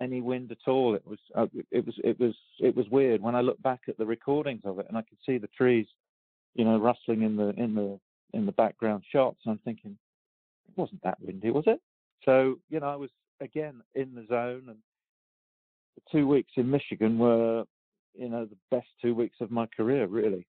any 0.00 0.20
wind 0.20 0.52
at 0.52 0.70
all. 0.70 0.94
It 0.94 1.04
was, 1.06 1.18
uh, 1.34 1.46
it 1.70 1.84
was, 1.84 1.94
it 2.04 2.20
was, 2.20 2.34
it 2.60 2.76
was 2.76 2.88
weird. 2.90 3.20
When 3.20 3.34
I 3.34 3.40
look 3.40 3.60
back 3.62 3.80
at 3.88 3.98
the 3.98 4.06
recordings 4.06 4.62
of 4.64 4.78
it, 4.78 4.86
and 4.88 4.96
I 4.96 5.02
could 5.02 5.18
see 5.24 5.38
the 5.38 5.48
trees 5.48 5.86
you 6.58 6.64
know, 6.64 6.78
rustling 6.78 7.22
in 7.22 7.36
the 7.36 7.50
in 7.50 7.74
the 7.74 7.98
in 8.34 8.44
the 8.44 8.52
background 8.52 9.04
shots. 9.10 9.38
I'm 9.46 9.60
thinking, 9.64 9.96
it 10.68 10.76
wasn't 10.76 11.02
that 11.04 11.18
windy, 11.20 11.50
was 11.50 11.64
it? 11.66 11.80
So 12.24 12.56
you 12.68 12.80
know, 12.80 12.88
I 12.88 12.96
was 12.96 13.10
again 13.40 13.80
in 13.94 14.14
the 14.14 14.26
zone, 14.28 14.64
and 14.68 14.78
the 15.94 16.02
two 16.12 16.26
weeks 16.26 16.52
in 16.56 16.68
Michigan 16.68 17.16
were, 17.18 17.64
you 18.14 18.28
know, 18.28 18.44
the 18.44 18.56
best 18.76 18.88
two 19.00 19.14
weeks 19.14 19.36
of 19.40 19.50
my 19.50 19.66
career, 19.74 20.06
really. 20.06 20.46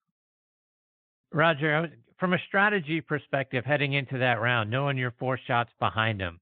Roger, 1.32 1.90
from 2.18 2.34
a 2.34 2.38
strategy 2.48 3.00
perspective, 3.00 3.64
heading 3.64 3.92
into 3.92 4.18
that 4.18 4.40
round, 4.40 4.70
knowing 4.70 4.98
you're 4.98 5.14
four 5.18 5.38
shots 5.46 5.70
behind 5.78 6.20
him, 6.20 6.40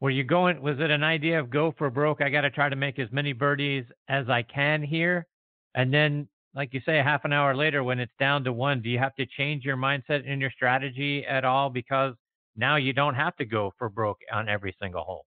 were 0.00 0.10
you 0.10 0.24
going? 0.24 0.60
Was 0.62 0.80
it 0.80 0.90
an 0.90 1.02
idea 1.02 1.38
of 1.38 1.50
go 1.50 1.74
for 1.76 1.90
broke? 1.90 2.20
I 2.20 2.28
got 2.28 2.40
to 2.42 2.50
try 2.50 2.68
to 2.68 2.76
make 2.76 2.98
as 2.98 3.08
many 3.12 3.32
birdies 3.32 3.84
as 4.08 4.28
I 4.28 4.42
can 4.42 4.82
here, 4.82 5.26
and 5.74 5.92
then 5.92 6.28
like 6.54 6.74
you 6.74 6.80
say, 6.84 6.98
half 6.98 7.24
an 7.24 7.32
hour 7.32 7.54
later 7.56 7.82
when 7.82 7.98
it's 7.98 8.12
down 8.18 8.44
to 8.44 8.52
one, 8.52 8.82
do 8.82 8.90
you 8.90 8.98
have 8.98 9.14
to 9.14 9.26
change 9.26 9.64
your 9.64 9.76
mindset 9.76 10.28
and 10.28 10.40
your 10.40 10.50
strategy 10.50 11.24
at 11.26 11.44
all 11.44 11.70
because 11.70 12.14
now 12.56 12.76
you 12.76 12.92
don't 12.92 13.14
have 13.14 13.34
to 13.36 13.44
go 13.44 13.72
for 13.78 13.88
broke 13.88 14.18
on 14.32 14.48
every 14.48 14.76
single 14.80 15.02
hole? 15.02 15.24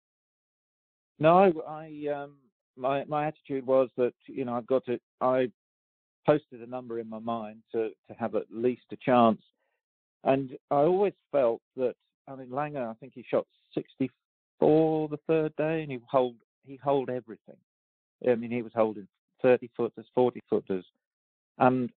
No, 1.17 1.38
I, 1.38 1.51
I 1.67 2.13
um, 2.13 2.38
my 2.75 3.05
my 3.05 3.27
attitude 3.27 3.65
was 3.65 3.89
that 3.97 4.13
you 4.27 4.45
know 4.45 4.53
I've 4.55 4.67
got 4.67 4.86
to. 4.86 4.99
I 5.21 5.49
posted 6.25 6.61
a 6.61 6.67
number 6.67 6.99
in 6.99 7.09
my 7.09 7.19
mind 7.19 7.61
to 7.71 7.89
to 8.07 8.13
have 8.17 8.35
at 8.35 8.45
least 8.51 8.83
a 8.91 8.97
chance, 8.97 9.41
and 10.23 10.57
I 10.71 10.77
always 10.77 11.13
felt 11.31 11.61
that. 11.77 11.95
I 12.27 12.35
mean, 12.35 12.49
Langer, 12.49 12.89
I 12.89 12.93
think 12.95 13.13
he 13.13 13.23
shot 13.29 13.45
64 13.75 15.09
the 15.09 15.19
third 15.27 15.55
day, 15.57 15.83
and 15.83 15.91
he 15.91 15.99
hold 16.09 16.35
he 16.65 16.79
hold 16.83 17.09
everything. 17.09 17.57
I 18.27 18.35
mean, 18.35 18.51
he 18.51 18.63
was 18.63 18.71
holding 18.73 19.07
30 19.41 19.69
footers, 19.77 20.05
40 20.15 20.41
footers, 20.49 20.85
and 21.59 21.89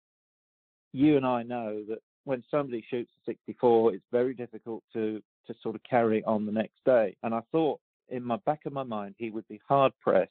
you 0.93 1.17
and 1.17 1.27
I 1.27 1.43
know 1.43 1.83
that 1.89 2.01
when 2.25 2.45
somebody 2.51 2.85
shoots 2.91 3.11
a 3.23 3.31
64, 3.31 3.95
it's 3.95 4.05
very 4.13 4.35
difficult 4.35 4.83
to 4.93 5.23
to 5.47 5.55
sort 5.63 5.75
of 5.75 5.83
carry 5.83 6.23
on 6.25 6.45
the 6.45 6.53
next 6.53 6.85
day. 6.85 7.17
And 7.23 7.35
I 7.35 7.41
thought 7.51 7.81
in 8.11 8.23
my 8.23 8.37
back 8.45 8.67
of 8.67 8.73
my 8.73 8.83
mind 8.83 9.15
he 9.19 9.31
would 9.31 9.49
be 9.49 9.61
hard 9.67 9.93
pressed 10.01 10.31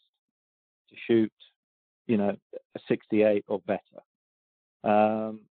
to 0.89 0.95
shoot, 1.07 1.31
you 2.07 2.17
know, 2.17 2.35
a 2.75 2.79
68 2.87 3.45
or 3.47 3.59
better. 3.67 3.81
Um, 4.83 5.41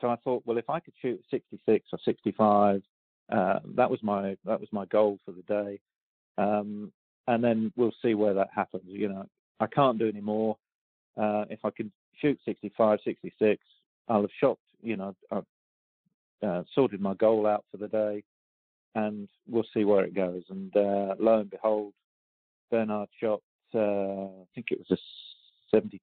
so 0.00 0.08
I 0.08 0.16
thought, 0.16 0.42
well, 0.44 0.58
if 0.58 0.68
I 0.68 0.80
could 0.80 0.94
shoot 1.00 1.22
66 1.30 1.86
or 1.92 1.98
65, 2.04 2.82
uh, 3.30 3.58
that 3.76 3.90
was 3.90 4.02
my 4.02 4.36
that 4.44 4.60
was 4.60 4.68
my 4.72 4.84
goal 4.86 5.18
for 5.24 5.32
the 5.32 5.42
day. 5.42 5.80
Um, 6.38 6.92
and 7.28 7.42
then 7.42 7.72
we'll 7.76 7.94
see 8.02 8.14
where 8.14 8.34
that 8.34 8.48
happens. 8.54 8.82
You 8.86 9.08
know, 9.08 9.26
I 9.60 9.66
can't 9.66 9.98
do 9.98 10.08
any 10.08 10.20
more. 10.20 10.56
Uh, 11.16 11.44
if 11.50 11.60
I 11.64 11.70
can 11.70 11.92
shoot 12.20 12.38
65, 12.44 12.98
66, 13.04 13.62
I'll 14.08 14.22
have 14.22 14.30
shot, 14.40 14.58
you 14.82 14.96
know, 14.96 15.14
I've 15.30 15.44
uh, 16.42 16.62
sorted 16.74 17.00
my 17.00 17.14
goal 17.14 17.46
out 17.46 17.64
for 17.70 17.76
the 17.76 17.88
day, 17.88 18.24
and 18.94 19.28
we'll 19.48 19.64
see 19.72 19.84
where 19.84 20.04
it 20.04 20.14
goes. 20.14 20.42
And 20.50 20.74
uh, 20.76 21.14
lo 21.18 21.40
and 21.40 21.50
behold, 21.50 21.92
Bernhard 22.70 23.08
shot, 23.20 23.40
uh, 23.74 23.78
I 23.78 24.46
think 24.54 24.68
it 24.70 24.78
was 24.78 24.90
a 24.90 24.98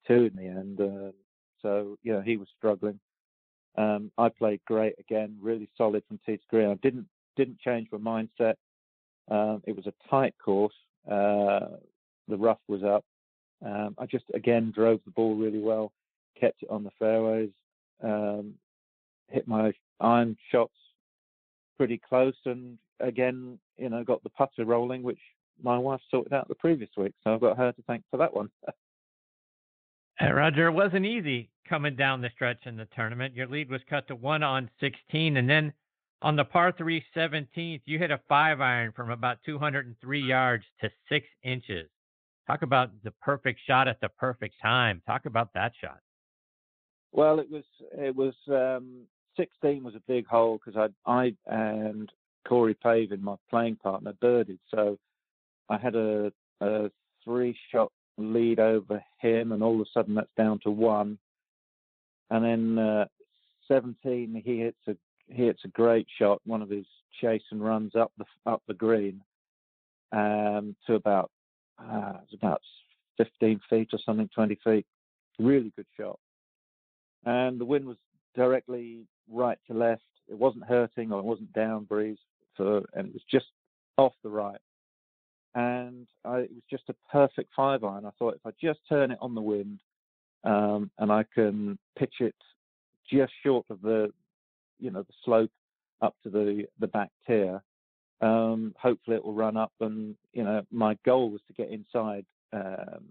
72 0.09 0.37
in 0.37 0.43
the 0.43 0.59
end. 0.59 0.81
Uh, 0.81 1.11
so, 1.61 1.97
yeah, 2.03 2.21
he 2.23 2.37
was 2.37 2.47
struggling. 2.57 2.99
Um, 3.77 4.11
I 4.17 4.29
played 4.29 4.61
great 4.65 4.95
again, 4.99 5.37
really 5.41 5.69
solid 5.77 6.03
from 6.07 6.19
tee 6.25 6.37
to 6.37 6.43
green. 6.49 6.69
I 6.69 6.75
didn't 6.75 7.07
didn't 7.37 7.59
change 7.59 7.87
my 7.91 7.97
mindset. 7.97 8.55
Um, 9.29 9.61
it 9.65 9.75
was 9.75 9.87
a 9.87 9.93
tight 10.09 10.33
course. 10.43 10.73
Uh, 11.09 11.77
the 12.27 12.35
rough 12.35 12.59
was 12.67 12.83
up. 12.83 13.05
Um, 13.65 13.95
I 13.97 14.05
just 14.05 14.25
again 14.33 14.73
drove 14.75 14.99
the 15.05 15.11
ball 15.11 15.35
really 15.35 15.59
well 15.59 15.93
kept 16.39 16.63
it 16.63 16.69
on 16.69 16.83
the 16.83 16.91
fairways, 16.97 17.49
um, 18.03 18.53
hit 19.27 19.47
my 19.47 19.71
iron 19.99 20.37
shots 20.51 20.73
pretty 21.77 21.99
close, 22.07 22.35
and 22.45 22.77
again, 22.99 23.59
you 23.77 23.89
know, 23.89 24.03
got 24.03 24.23
the 24.23 24.29
putter 24.29 24.65
rolling, 24.65 25.03
which 25.03 25.19
my 25.61 25.77
wife 25.77 26.01
sorted 26.09 26.33
out 26.33 26.47
the 26.47 26.55
previous 26.55 26.89
week, 26.97 27.13
so 27.23 27.33
I've 27.33 27.41
got 27.41 27.57
her 27.57 27.71
to 27.71 27.81
thank 27.83 28.03
for 28.09 28.17
that 28.17 28.33
one. 28.33 28.49
Hey, 30.19 30.31
Roger, 30.31 30.67
it 30.67 30.73
wasn't 30.73 31.05
easy 31.05 31.49
coming 31.67 31.95
down 31.95 32.19
the 32.19 32.29
stretch 32.35 32.65
in 32.65 32.75
the 32.75 32.87
tournament. 32.93 33.33
Your 33.35 33.47
lead 33.47 33.69
was 33.69 33.79
cut 33.89 34.05
to 34.09 34.15
one 34.15 34.43
on 34.43 34.69
16, 34.81 35.37
and 35.37 35.49
then 35.49 35.71
on 36.21 36.35
the 36.35 36.43
par 36.43 36.73
3 36.77 37.01
17th, 37.15 37.81
you 37.85 37.97
hit 37.97 38.11
a 38.11 38.19
five 38.27 38.59
iron 38.59 38.91
from 38.91 39.11
about 39.11 39.37
203 39.45 40.21
yards 40.21 40.65
to 40.81 40.89
six 41.07 41.25
inches. 41.41 41.89
Talk 42.47 42.63
about 42.63 42.91
the 43.03 43.11
perfect 43.21 43.61
shot 43.65 43.87
at 43.87 44.01
the 44.01 44.09
perfect 44.09 44.55
time. 44.61 45.01
Talk 45.05 45.25
about 45.25 45.53
that 45.53 45.71
shot. 45.79 45.99
Well, 47.13 47.39
it 47.39 47.49
was 47.49 47.63
it 47.93 48.13
was 48.13 48.33
um, 48.49 49.03
16 49.37 49.83
was 49.85 49.95
a 49.95 50.01
big 50.05 50.27
hole 50.27 50.59
because 50.63 50.91
I 51.07 51.09
I 51.09 51.33
and 51.45 52.11
Corey 52.45 52.73
Pavin, 52.73 53.23
my 53.23 53.35
playing 53.49 53.77
partner, 53.77 54.13
birdied. 54.21 54.59
So 54.69 54.97
I 55.69 55.77
had 55.77 55.95
a, 55.95 56.31
a 56.59 56.89
three 57.23 57.55
shot 57.71 57.91
lead 58.19 58.59
over 58.59 59.03
him, 59.19 59.51
and 59.51 59.63
all 59.63 59.75
of 59.75 59.81
a 59.81 59.89
sudden 59.93 60.15
that's 60.15 60.33
down 60.37 60.59
to 60.63 60.71
one. 60.71 61.17
And 62.29 62.45
then 62.45 62.83
uh, 62.83 63.05
17, 63.67 64.41
he 64.45 64.59
hits 64.59 64.77
a 64.87 64.95
he 65.27 65.45
hits 65.45 65.61
a 65.63 65.69
great 65.69 66.07
shot, 66.17 66.41
one 66.45 66.61
of 66.61 66.69
his 66.69 66.85
chase 67.21 67.43
and 67.51 67.63
runs 67.63 67.95
up 67.95 68.11
the 68.17 68.25
up 68.45 68.61
the 68.67 68.73
green 68.73 69.21
um, 70.11 70.75
to 70.87 70.95
about 70.95 71.31
uh, 71.79 72.13
it's 72.23 72.33
about 72.33 72.61
15 73.17 73.59
feet 73.69 73.89
or 73.93 73.99
something, 74.05 74.29
20 74.33 74.59
feet. 74.63 74.85
Really 75.37 75.71
good 75.75 75.85
shot. 75.97 76.19
And 77.25 77.59
the 77.59 77.65
wind 77.65 77.85
was 77.85 77.97
directly 78.35 79.05
right 79.31 79.57
to 79.67 79.73
left. 79.73 80.01
It 80.27 80.37
wasn't 80.37 80.65
hurting 80.65 81.11
or 81.11 81.19
it 81.19 81.25
wasn't 81.25 81.53
down 81.53 81.85
breeze 81.85 82.17
for, 82.55 82.77
and 82.93 83.07
it 83.07 83.13
was 83.13 83.23
just 83.29 83.47
off 83.97 84.13
the 84.23 84.29
right. 84.29 84.59
And 85.55 86.07
I, 86.25 86.39
it 86.39 86.51
was 86.51 86.63
just 86.69 86.83
a 86.89 86.95
perfect 87.11 87.49
five 87.55 87.83
iron. 87.83 88.05
I 88.05 88.11
thought 88.19 88.35
if 88.35 88.45
I 88.45 88.51
just 88.61 88.79
turn 88.87 89.11
it 89.11 89.17
on 89.21 89.35
the 89.35 89.41
wind 89.41 89.79
um, 90.43 90.91
and 90.99 91.11
I 91.11 91.25
can 91.33 91.77
pitch 91.97 92.15
it 92.19 92.35
just 93.11 93.33
short 93.43 93.65
of 93.69 93.81
the, 93.81 94.11
you 94.79 94.91
know, 94.91 95.01
the 95.01 95.13
slope 95.25 95.51
up 96.01 96.15
to 96.23 96.29
the 96.29 96.65
the 96.79 96.87
back 96.87 97.09
tier, 97.27 97.61
um, 98.21 98.73
hopefully 98.79 99.17
it 99.17 99.25
will 99.25 99.33
run 99.33 99.57
up. 99.57 99.71
And 99.79 100.15
you 100.33 100.43
know, 100.43 100.61
my 100.71 100.97
goal 101.05 101.31
was 101.31 101.41
to 101.47 101.53
get 101.53 101.71
inside 101.71 102.25
um, 102.53 103.05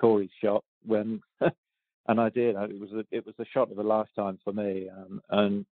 Corey's 0.00 0.30
shot 0.42 0.64
when, 0.84 1.20
and 1.40 2.20
I 2.20 2.28
did. 2.30 2.56
It 2.56 2.80
was 2.80 2.92
a, 2.92 3.04
it 3.10 3.24
was 3.24 3.34
the 3.38 3.46
shot 3.52 3.70
of 3.70 3.78
a 3.78 3.82
lifetime 3.82 4.38
for 4.42 4.52
me, 4.52 4.88
um, 4.88 5.20
and 5.30 5.66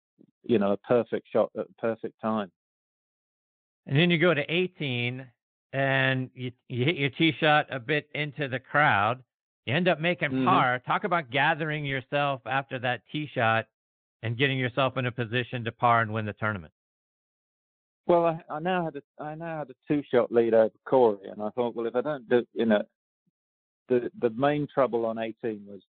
you 0.45 0.59
know, 0.59 0.73
a 0.73 0.77
perfect 0.79 1.27
shot 1.33 1.51
at 1.59 1.69
the 1.69 1.75
perfect 1.75 2.21
time. 2.21 2.51
And 3.87 3.99
then 3.99 4.11
you 4.11 4.19
go 4.19 4.35
to 4.35 4.45
18, 4.53 5.27
and 5.73 6.31
you 6.35 6.53
you 6.69 6.85
hit 6.85 6.97
your 6.97 7.11
tee 7.11 7.33
shot 7.39 7.67
a 7.71 7.79
bit 7.79 8.09
into 8.15 8.49
the 8.49 8.59
crowd. 8.59 9.23
You 9.67 9.75
end 9.75 9.89
up 9.89 10.01
making 10.01 10.31
mm-hmm. 10.31 10.47
par. 10.47 10.81
Talk 10.87 11.05
about 11.05 11.31
gathering 11.31 11.85
yourself 11.85 12.41
after 12.47 12.79
that 12.79 13.03
tee 13.13 13.29
shot 13.35 13.67
and 14.23 14.39
getting 14.39 14.59
yourself 14.59 14.97
in 14.97 15.07
a 15.07 15.13
position 15.13 15.65
to 15.65 15.73
par 15.73 16.01
and 16.01 16.13
win 16.13 16.27
the 16.27 16.33
tournament. 16.35 16.73
Well, 18.07 18.25
I, 18.25 18.41
I 18.51 18.59
now 18.59 18.85
had 18.85 18.97
a 18.97 19.23
I 19.23 19.35
now 19.35 19.59
had 19.59 19.71
a 19.71 19.75
two 19.87 20.03
shot 20.11 20.33
lead 20.33 20.55
over 20.55 20.73
Corey, 20.87 21.29
and 21.31 21.43
I 21.43 21.51
thought, 21.51 21.77
well, 21.77 21.87
if 21.87 21.95
I 21.95 22.01
don't 22.01 22.27
do, 22.29 22.45
you 22.55 22.65
know, 22.65 22.83
the 23.91 24.11
the 24.21 24.31
main 24.31 24.67
trouble 24.73 25.05
on 25.05 25.19
18 25.19 25.67
was 25.67 25.81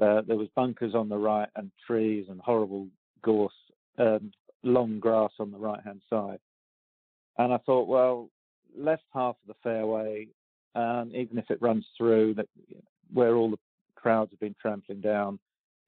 uh, 0.00 0.22
there 0.26 0.36
was 0.36 0.48
bunkers 0.54 0.94
on 0.94 1.08
the 1.08 1.18
right 1.18 1.48
and 1.56 1.72
trees 1.84 2.26
and 2.30 2.40
horrible 2.40 2.86
gorse, 3.22 3.52
um, 3.98 4.30
long 4.62 5.00
grass 5.00 5.32
on 5.40 5.50
the 5.50 5.58
right 5.58 5.82
hand 5.84 6.00
side, 6.08 6.38
and 7.38 7.52
I 7.52 7.58
thought, 7.58 7.88
well, 7.88 8.30
left 8.76 9.04
half 9.12 9.36
of 9.42 9.48
the 9.48 9.54
fairway, 9.62 10.28
um, 10.74 11.10
even 11.14 11.38
if 11.38 11.50
it 11.50 11.60
runs 11.60 11.86
through 11.96 12.34
that 12.34 12.46
where 13.12 13.36
all 13.36 13.50
the 13.50 13.58
crowds 13.94 14.30
have 14.30 14.40
been 14.40 14.54
trampling 14.60 15.00
down, 15.00 15.38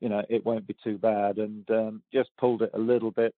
you 0.01 0.09
know, 0.09 0.23
it 0.29 0.45
won't 0.45 0.67
be 0.67 0.77
too 0.83 0.99
bad, 0.99 1.39
and 1.39 1.69
um, 1.71 2.03
just 2.13 2.31
pulled 2.39 2.63
it 2.63 2.71
a 2.75 2.79
little 2.79 3.11
bit. 3.11 3.35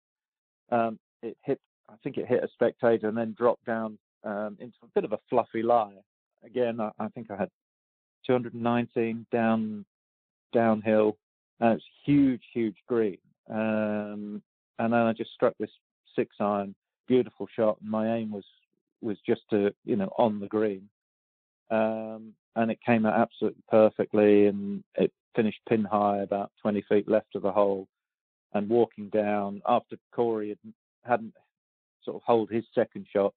Um, 0.71 0.99
it 1.23 1.37
hit 1.43 1.61
I 1.89 1.95
think 2.03 2.17
it 2.17 2.27
hit 2.27 2.43
a 2.43 2.49
spectator 2.55 3.09
and 3.09 3.17
then 3.17 3.35
dropped 3.37 3.67
down 3.67 3.99
um, 4.25 4.57
into 4.59 4.77
a 4.83 4.89
bit 4.95 5.05
of 5.05 5.13
a 5.13 5.19
fluffy 5.29 5.63
lie. 5.63 5.93
Again, 6.45 6.81
I, 6.81 6.91
I 6.99 7.09
think 7.09 7.31
I 7.31 7.37
had 7.37 7.51
219 8.27 9.27
down 9.31 9.85
downhill. 10.55 11.19
And 11.61 11.75
it's 11.75 11.85
huge, 12.05 12.43
huge 12.53 12.77
green. 12.89 13.19
Um, 13.51 14.43
and 14.79 14.93
then 14.93 15.01
I 15.01 15.13
just 15.13 15.33
struck 15.33 15.55
this 15.59 15.71
six 16.17 16.35
iron, 16.41 16.75
beautiful 17.07 17.47
shot. 17.55 17.79
And 17.81 17.91
my 17.91 18.17
aim 18.17 18.31
was 18.31 18.45
was 19.05 19.19
just 19.27 19.43
to 19.51 19.73
you 19.85 19.97
know 19.97 20.11
on 20.19 20.41
the 20.41 20.47
green, 20.47 20.89
um, 21.71 22.33
and 22.57 22.71
it 22.71 22.79
came 22.85 23.07
out 23.07 23.19
absolutely 23.19 23.63
perfectly. 23.69 24.47
And 24.47 24.83
it 24.97 25.13
finished 25.37 25.61
pin 25.69 25.85
high, 25.85 26.19
about 26.19 26.51
20 26.63 26.83
feet 26.89 27.09
left 27.09 27.35
of 27.35 27.43
the 27.43 27.53
hole. 27.53 27.87
And 28.55 28.69
walking 28.69 29.09
down 29.09 29.63
after 29.67 29.97
Corey 30.15 30.51
had, 30.51 30.59
hadn't 31.05 31.35
sort 32.05 32.17
of 32.17 32.23
hold 32.25 32.51
his 32.51 32.65
second 32.73 33.07
shot, 33.13 33.35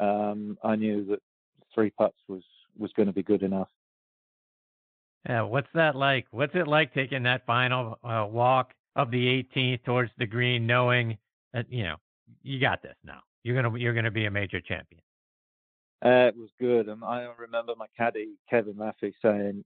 um, 0.00 0.58
I 0.64 0.74
knew 0.76 1.04
that 1.06 1.20
three 1.74 1.90
putts 1.90 2.18
was 2.28 2.42
was 2.76 2.92
going 2.92 3.06
to 3.06 3.12
be 3.12 3.22
good 3.22 3.42
enough. 3.42 3.68
Yeah, 5.28 5.42
what's 5.42 5.68
that 5.74 5.96
like? 5.96 6.26
What's 6.30 6.54
it 6.54 6.68
like 6.68 6.94
taking 6.94 7.24
that 7.24 7.44
final 7.46 7.98
uh, 8.04 8.26
walk 8.28 8.72
of 8.96 9.10
the 9.10 9.44
18th 9.54 9.84
towards 9.84 10.10
the 10.18 10.26
green, 10.26 10.66
knowing 10.66 11.16
that 11.52 11.66
you 11.70 11.84
know 11.84 11.96
you 12.42 12.60
got 12.60 12.82
this 12.82 12.96
now. 13.04 13.20
You're 13.48 13.62
gonna 13.62 13.78
you're 13.78 13.94
gonna 13.94 14.10
be 14.10 14.26
a 14.26 14.30
major 14.30 14.60
champion. 14.60 15.00
Uh, 16.04 16.28
it 16.28 16.36
was 16.36 16.50
good, 16.60 16.88
and 16.88 17.02
I 17.02 17.26
remember 17.38 17.72
my 17.78 17.86
caddy 17.96 18.34
Kevin 18.50 18.74
Maffey 18.74 19.14
saying 19.22 19.64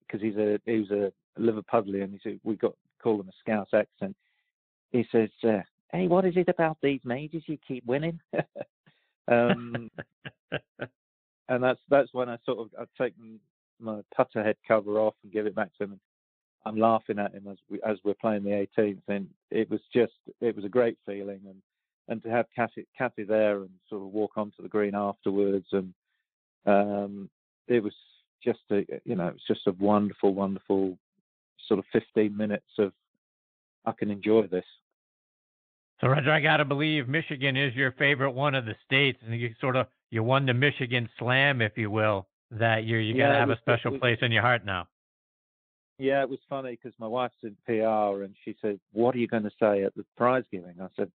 because 0.00 0.22
he's 0.22 0.36
a 0.36 0.58
he 0.64 0.78
was 0.78 0.90
a 0.90 1.12
Liverpudlian. 1.38 2.12
He 2.12 2.20
said 2.22 2.40
we 2.42 2.56
got 2.56 2.72
call 3.02 3.20
him 3.20 3.28
a 3.28 3.32
Scouse 3.38 3.68
accent. 3.74 4.16
He 4.92 5.04
says, 5.12 5.28
uh, 5.44 5.60
hey, 5.92 6.08
what 6.08 6.24
is 6.24 6.38
it 6.38 6.48
about 6.48 6.78
these 6.82 7.00
majors 7.04 7.42
you 7.46 7.58
keep 7.68 7.84
winning? 7.84 8.18
um, 9.28 9.90
and 11.50 11.62
that's 11.62 11.80
that's 11.90 12.14
when 12.14 12.30
I 12.30 12.38
sort 12.46 12.60
of 12.60 12.68
I've 12.80 12.88
taken 12.96 13.38
my 13.78 14.00
putter 14.16 14.42
head 14.42 14.56
cover 14.66 14.98
off 14.98 15.16
and 15.22 15.30
give 15.30 15.44
it 15.44 15.54
back 15.54 15.68
to 15.76 15.84
him. 15.84 16.00
I'm 16.64 16.78
laughing 16.78 17.18
at 17.18 17.34
him 17.34 17.46
as 17.50 17.58
we 17.68 17.78
as 17.86 17.98
we're 18.04 18.14
playing 18.14 18.44
the 18.44 18.66
18th, 18.78 19.02
and 19.08 19.28
it 19.50 19.70
was 19.70 19.80
just 19.94 20.14
it 20.40 20.56
was 20.56 20.64
a 20.64 20.70
great 20.70 20.96
feeling, 21.04 21.40
and 21.46 21.60
and 22.08 22.22
to 22.22 22.30
have 22.30 22.46
Kathy 22.54 22.86
Kathy 22.96 23.24
there 23.24 23.58
and 23.58 23.70
sort 23.88 24.02
of 24.02 24.08
walk 24.08 24.32
onto 24.36 24.62
the 24.62 24.68
green 24.68 24.94
afterwards, 24.94 25.66
and 25.72 25.94
um, 26.66 27.30
it 27.68 27.82
was 27.82 27.94
just 28.44 28.60
a 28.70 28.84
you 29.04 29.14
know 29.14 29.28
it's 29.28 29.46
just 29.46 29.66
a 29.66 29.72
wonderful 29.72 30.34
wonderful 30.34 30.98
sort 31.68 31.78
of 31.78 31.84
15 31.92 32.36
minutes 32.36 32.66
of 32.78 32.92
I 33.84 33.92
can 33.92 34.10
enjoy 34.10 34.46
this. 34.46 34.64
So 36.00 36.08
Roger, 36.08 36.32
I 36.32 36.40
gotta 36.40 36.64
believe 36.64 37.08
Michigan 37.08 37.56
is 37.56 37.74
your 37.74 37.92
favorite 37.92 38.32
one 38.32 38.54
of 38.54 38.64
the 38.64 38.74
states, 38.84 39.18
and 39.24 39.38
you 39.38 39.54
sort 39.60 39.76
of 39.76 39.86
you 40.10 40.22
won 40.22 40.46
the 40.46 40.54
Michigan 40.54 41.08
Slam, 41.18 41.62
if 41.62 41.72
you 41.76 41.90
will, 41.90 42.26
that 42.50 42.84
year. 42.84 43.00
You 43.00 43.16
gotta 43.16 43.38
have 43.38 43.48
was, 43.48 43.58
a 43.58 43.60
special 43.60 43.92
was, 43.92 44.00
place 44.00 44.18
in 44.22 44.32
your 44.32 44.42
heart 44.42 44.64
now. 44.64 44.88
Yeah, 45.98 46.22
it 46.22 46.28
was 46.28 46.40
funny 46.48 46.72
because 46.72 46.98
my 46.98 47.06
wife's 47.06 47.36
in 47.44 47.56
PR, 47.64 48.24
and 48.24 48.34
she 48.44 48.56
said, 48.60 48.80
"What 48.92 49.14
are 49.14 49.18
you 49.18 49.28
going 49.28 49.44
to 49.44 49.52
say 49.60 49.84
at 49.84 49.94
the 49.94 50.04
prize 50.16 50.42
giving?" 50.50 50.74
I 50.80 50.88
said, 50.96 51.12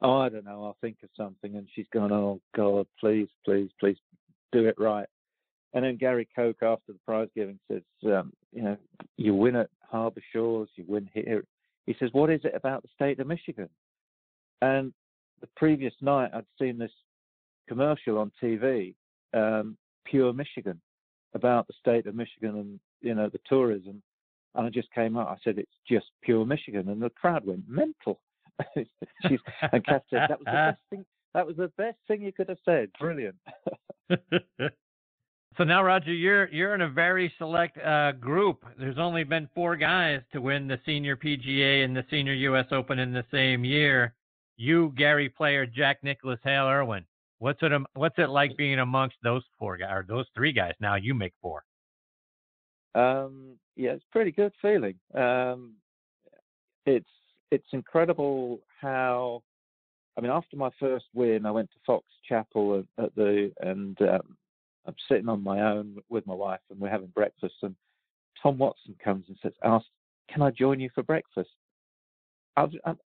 "Oh, 0.00 0.18
I 0.18 0.28
don't 0.28 0.44
know. 0.44 0.64
I'll 0.64 0.76
think 0.80 0.98
of 1.02 1.10
something." 1.16 1.56
And 1.56 1.68
she's 1.74 1.88
gone, 1.92 2.12
"Oh 2.12 2.40
God, 2.54 2.86
please, 2.98 3.28
please, 3.44 3.70
please, 3.80 3.98
do 4.52 4.66
it 4.66 4.78
right." 4.78 5.08
And 5.74 5.84
then 5.84 5.96
Gary 5.96 6.28
Koch, 6.34 6.62
after 6.62 6.92
the 6.92 6.98
prize 7.06 7.28
giving, 7.34 7.58
says, 7.68 7.82
um, 8.06 8.32
"You 8.52 8.62
know, 8.62 8.76
you 9.16 9.34
win 9.34 9.56
at 9.56 9.70
Harbour 9.82 10.22
Shores, 10.32 10.70
you 10.76 10.84
win 10.86 11.08
here." 11.12 11.44
He 11.86 11.94
says, 11.94 12.12
"What 12.12 12.30
is 12.30 12.44
it 12.44 12.54
about 12.54 12.82
the 12.82 12.88
state 12.88 13.20
of 13.20 13.26
Michigan?" 13.26 13.68
And 14.62 14.92
the 15.40 15.48
previous 15.56 15.94
night, 16.00 16.30
I'd 16.32 16.46
seen 16.58 16.78
this 16.78 16.92
commercial 17.68 18.18
on 18.18 18.32
TV, 18.42 18.94
um, 19.34 19.76
Pure 20.04 20.32
Michigan, 20.32 20.80
about 21.34 21.66
the 21.66 21.74
state 21.74 22.06
of 22.06 22.14
Michigan 22.14 22.56
and 22.56 22.80
you 23.00 23.14
know 23.14 23.28
the 23.28 23.40
tourism. 23.46 24.02
And 24.54 24.66
I 24.66 24.70
just 24.70 24.90
came 24.92 25.16
out. 25.16 25.28
I 25.28 25.36
said, 25.44 25.58
"It's 25.58 25.78
just 25.86 26.10
pure 26.22 26.44
Michigan," 26.44 26.88
and 26.88 27.02
the 27.02 27.10
crowd 27.10 27.44
went 27.44 27.68
mental. 27.68 28.20
She's, 29.28 29.40
and 29.72 29.84
Kath 29.84 30.02
said, 30.10 30.26
"That 30.28 30.38
was 30.38 30.46
the 30.46 30.52
best 30.52 30.80
thing. 30.90 31.04
That 31.34 31.46
was 31.46 31.56
the 31.56 31.72
best 31.76 31.98
thing 32.06 32.22
you 32.22 32.32
could 32.32 32.48
have 32.48 32.58
said. 32.64 32.90
Brilliant." 32.98 33.36
so 34.10 35.64
now, 35.64 35.82
Roger, 35.82 36.12
you're 36.12 36.48
you're 36.48 36.74
in 36.74 36.82
a 36.82 36.88
very 36.88 37.32
select 37.38 37.78
uh, 37.78 38.12
group. 38.12 38.64
There's 38.78 38.98
only 38.98 39.24
been 39.24 39.48
four 39.54 39.76
guys 39.76 40.20
to 40.32 40.40
win 40.40 40.68
the 40.68 40.80
Senior 40.84 41.16
PGA 41.16 41.84
and 41.84 41.96
the 41.96 42.04
Senior 42.10 42.34
U.S. 42.34 42.66
Open 42.72 42.98
in 42.98 43.12
the 43.12 43.24
same 43.30 43.64
year 43.64 44.14
you, 44.58 44.92
Gary 44.96 45.28
Player, 45.28 45.64
Jack 45.64 46.02
Nicklaus, 46.02 46.40
Hale 46.44 46.66
Irwin. 46.66 47.06
What's 47.38 47.60
it 47.62 47.70
What's 47.94 48.18
it 48.18 48.28
like 48.28 48.56
being 48.56 48.80
amongst 48.80 49.16
those 49.22 49.44
four 49.58 49.76
guys 49.76 49.90
or 49.92 50.04
those 50.06 50.26
three 50.34 50.52
guys? 50.52 50.72
Now 50.80 50.96
you 50.96 51.14
make 51.14 51.32
four. 51.40 51.62
Um, 52.96 53.56
yeah, 53.76 53.92
it's 53.92 54.04
pretty 54.10 54.32
good 54.32 54.52
feeling. 54.60 54.96
Um, 55.14 55.74
it's 56.84 57.08
it's 57.50 57.68
incredible 57.72 58.60
how 58.80 59.42
I 60.18 60.20
mean, 60.20 60.32
after 60.32 60.56
my 60.56 60.70
first 60.80 61.06
win, 61.14 61.46
I 61.46 61.52
went 61.52 61.70
to 61.70 61.78
Fox 61.86 62.04
Chapel 62.28 62.84
at, 62.98 63.14
the 63.14 63.52
and 63.60 63.96
um, 64.02 64.36
I'm 64.84 64.96
sitting 65.08 65.28
on 65.28 65.44
my 65.44 65.60
own 65.60 65.98
with 66.08 66.26
my 66.26 66.34
wife, 66.34 66.60
and 66.70 66.80
we're 66.80 66.90
having 66.90 67.12
breakfast, 67.14 67.54
and 67.62 67.76
Tom 68.42 68.58
Watson 68.58 68.96
comes 69.02 69.26
and 69.28 69.36
says, 69.40 69.52
"Ask, 69.62 69.86
can 70.28 70.42
I 70.42 70.50
join 70.50 70.80
you 70.80 70.90
for 70.92 71.04
breakfast?" 71.04 71.50
I 72.56 72.64
was, 72.64 72.72
I'm, 72.84 72.98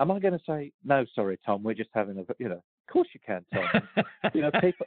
am 0.00 0.10
I 0.10 0.18
going 0.18 0.38
to 0.38 0.44
say 0.46 0.72
no? 0.82 1.04
Sorry, 1.14 1.38
Tom. 1.44 1.62
We're 1.62 1.74
just 1.74 1.90
having 1.92 2.18
a, 2.18 2.24
you 2.38 2.48
know, 2.48 2.56
of 2.56 2.92
course 2.92 3.08
you 3.12 3.20
can, 3.24 3.44
Tom. 3.52 4.04
you 4.34 4.40
know, 4.40 4.50
people, 4.62 4.86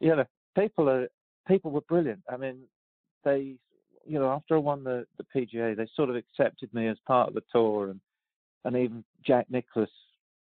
you 0.00 0.16
know, 0.16 0.24
people 0.54 0.90
are 0.90 1.08
people 1.46 1.70
were 1.70 1.80
brilliant. 1.82 2.20
I 2.30 2.36
mean, 2.36 2.58
they, 3.24 3.54
you 4.08 4.18
know, 4.18 4.30
after 4.30 4.56
I 4.56 4.58
won 4.58 4.84
the 4.84 5.06
the 5.18 5.24
PGA, 5.34 5.76
they 5.76 5.86
sort 5.94 6.10
of 6.10 6.16
accepted 6.16 6.72
me 6.72 6.88
as 6.88 6.96
part 7.06 7.28
of 7.28 7.34
the 7.34 7.42
tour, 7.52 7.90
and 7.90 8.00
and 8.64 8.76
even 8.76 9.04
Jack 9.24 9.46
Nicklaus, 9.50 9.90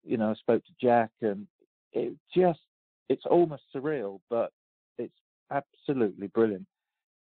you 0.04 0.18
know, 0.18 0.32
I 0.32 0.34
spoke 0.36 0.64
to 0.66 0.72
Jack, 0.82 1.12
and 1.22 1.48
it 1.94 2.14
just 2.36 2.60
it's 3.10 3.26
almost 3.26 3.64
surreal, 3.76 4.20
but 4.30 4.52
it's 4.98 5.14
absolutely 5.52 6.28
brilliant. 6.28 6.66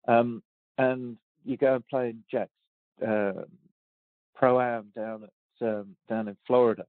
Um, 0.08 0.44
and 0.78 1.18
you 1.46 1.58
go 1.58 1.76
and 1.76 1.88
play 1.88 2.10
in 2.10 2.24
Jack's 2.30 2.52
uh, 3.08 3.44
pro 4.36 4.60
am 4.60 4.92
down 4.96 5.24
at 5.24 5.68
um, 5.68 5.96
down 6.10 6.28
in 6.28 6.38
Florida, 6.46 6.86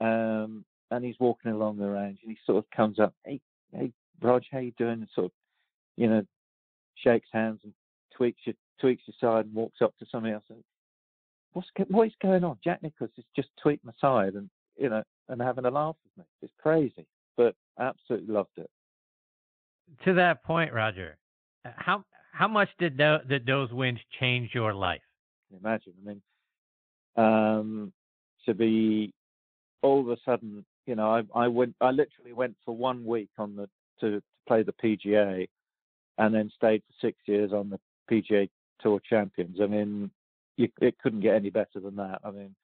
um, 0.00 0.64
and 0.90 1.04
he's 1.04 1.18
walking 1.18 1.52
along 1.52 1.78
the 1.78 1.88
range, 1.88 2.18
and 2.22 2.30
he 2.30 2.38
sort 2.44 2.58
of 2.58 2.70
comes 2.76 2.98
up, 2.98 3.14
hey, 3.24 3.40
hey, 3.72 3.90
Rog, 4.20 4.42
how 4.52 4.58
you 4.58 4.72
doing? 4.76 5.00
And 5.00 5.08
sort 5.14 5.26
of, 5.26 5.32
you 5.96 6.08
know, 6.08 6.22
shakes 6.96 7.28
hands 7.32 7.60
and 7.64 7.72
tweaks 8.14 8.40
your 8.44 8.54
tweaks 8.80 9.02
your 9.06 9.14
side 9.20 9.46
and 9.46 9.54
walks 9.54 9.82
up 9.82 9.96
to 9.98 10.06
somebody 10.10 10.34
else. 10.34 10.44
And, 10.48 10.62
What's 11.52 11.68
what 11.88 12.06
is 12.06 12.12
going 12.20 12.44
on? 12.44 12.58
Jack 12.62 12.82
Nicklaus 12.82 13.08
is 13.16 13.24
just 13.34 13.48
tweeting 13.64 13.84
my 13.84 13.92
side 13.98 14.34
and 14.34 14.50
you 14.76 14.90
know 14.90 15.02
and 15.30 15.40
having 15.40 15.64
a 15.64 15.70
laugh 15.70 15.96
with 16.04 16.18
me. 16.18 16.28
It's 16.42 16.52
crazy, 16.60 17.06
but 17.38 17.54
absolutely 17.80 18.34
loved 18.34 18.50
it. 18.58 18.68
To 20.04 20.12
that 20.12 20.44
point, 20.44 20.74
Roger, 20.74 21.16
how 21.64 22.04
how 22.32 22.46
much 22.46 22.68
did 22.78 22.98
the, 22.98 23.22
did 23.26 23.46
those 23.46 23.72
wins 23.72 23.98
change 24.20 24.50
your 24.52 24.74
life? 24.74 25.00
Imagine, 25.62 25.94
I 26.04 26.08
mean, 26.08 26.22
um, 27.16 27.92
to 28.44 28.52
be 28.52 29.14
all 29.80 30.00
of 30.00 30.08
a 30.10 30.18
sudden, 30.26 30.62
you 30.84 30.94
know, 30.94 31.10
I, 31.10 31.44
I 31.44 31.48
went, 31.48 31.74
I 31.80 31.90
literally 31.90 32.34
went 32.34 32.54
for 32.66 32.76
one 32.76 33.06
week 33.06 33.30
on 33.38 33.56
the 33.56 33.66
to, 34.00 34.16
to 34.16 34.22
play 34.46 34.62
the 34.62 34.74
PGA, 34.74 35.48
and 36.18 36.34
then 36.34 36.50
stayed 36.54 36.82
for 36.86 37.06
six 37.06 37.16
years 37.24 37.52
on 37.54 37.70
the 37.70 37.80
PGA 38.10 38.50
Tour 38.80 39.00
Champions. 39.08 39.58
I 39.62 39.66
mean, 39.66 40.10
you, 40.56 40.68
it 40.80 40.98
couldn't 40.98 41.20
get 41.20 41.34
any 41.34 41.50
better 41.50 41.80
than 41.80 41.96
that. 41.96 42.20
I 42.24 42.30
mean, 42.30 42.54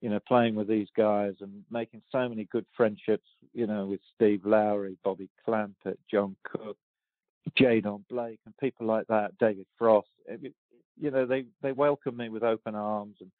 you 0.00 0.10
know, 0.10 0.20
playing 0.26 0.54
with 0.54 0.68
these 0.68 0.88
guys 0.96 1.34
and 1.40 1.64
making 1.70 2.02
so 2.12 2.28
many 2.28 2.44
good 2.44 2.66
friendships, 2.76 3.26
you 3.52 3.66
know, 3.66 3.86
with 3.86 4.00
Steve 4.14 4.44
Lowery, 4.44 4.96
Bobby 5.02 5.28
Clampett, 5.46 5.98
John 6.10 6.36
Cook, 6.44 6.76
Jay 7.56 7.80
Don 7.80 8.04
Blake, 8.08 8.40
and 8.44 8.56
people 8.58 8.86
like 8.86 9.06
that, 9.08 9.36
David 9.38 9.66
Frost. 9.76 10.08
It, 10.26 10.52
you 11.00 11.10
know, 11.10 11.26
they 11.26 11.44
they 11.62 11.72
welcome 11.72 12.16
me 12.16 12.28
with 12.28 12.42
open 12.42 12.74
arms, 12.74 13.16
and 13.20 13.30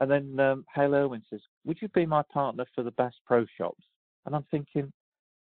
and 0.00 0.10
then 0.10 0.40
um, 0.44 0.64
Hale 0.74 0.94
Irwin 0.94 1.22
says, 1.30 1.40
"Would 1.64 1.80
you 1.80 1.88
be 1.88 2.06
my 2.06 2.22
partner 2.32 2.64
for 2.74 2.82
the 2.82 2.90
Bass 2.92 3.14
Pro 3.26 3.46
Shops?" 3.56 3.84
And 4.26 4.34
I'm 4.34 4.46
thinking, 4.50 4.92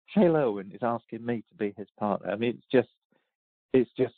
Hale 0.07 0.35
Irwin 0.35 0.71
is 0.71 0.81
asking 0.81 1.25
me 1.25 1.43
to 1.49 1.55
be 1.57 1.73
his 1.77 1.87
partner. 1.97 2.31
I 2.31 2.35
mean, 2.35 2.57
it's 2.57 2.71
just, 2.71 2.89
it's 3.73 3.89
just, 3.97 4.13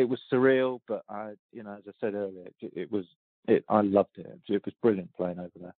it 0.00 0.08
was 0.08 0.18
surreal, 0.32 0.80
but 0.88 1.02
I, 1.10 1.32
you 1.52 1.62
know, 1.62 1.74
as 1.74 1.82
I 1.86 1.92
said 2.00 2.14
earlier, 2.14 2.46
it, 2.60 2.72
it 2.74 2.90
was, 2.90 3.04
it, 3.46 3.64
I 3.68 3.82
loved 3.82 4.16
it. 4.16 4.26
It 4.48 4.64
was 4.64 4.74
brilliant 4.80 5.12
playing 5.14 5.38
over 5.38 5.50
there. 5.60 5.74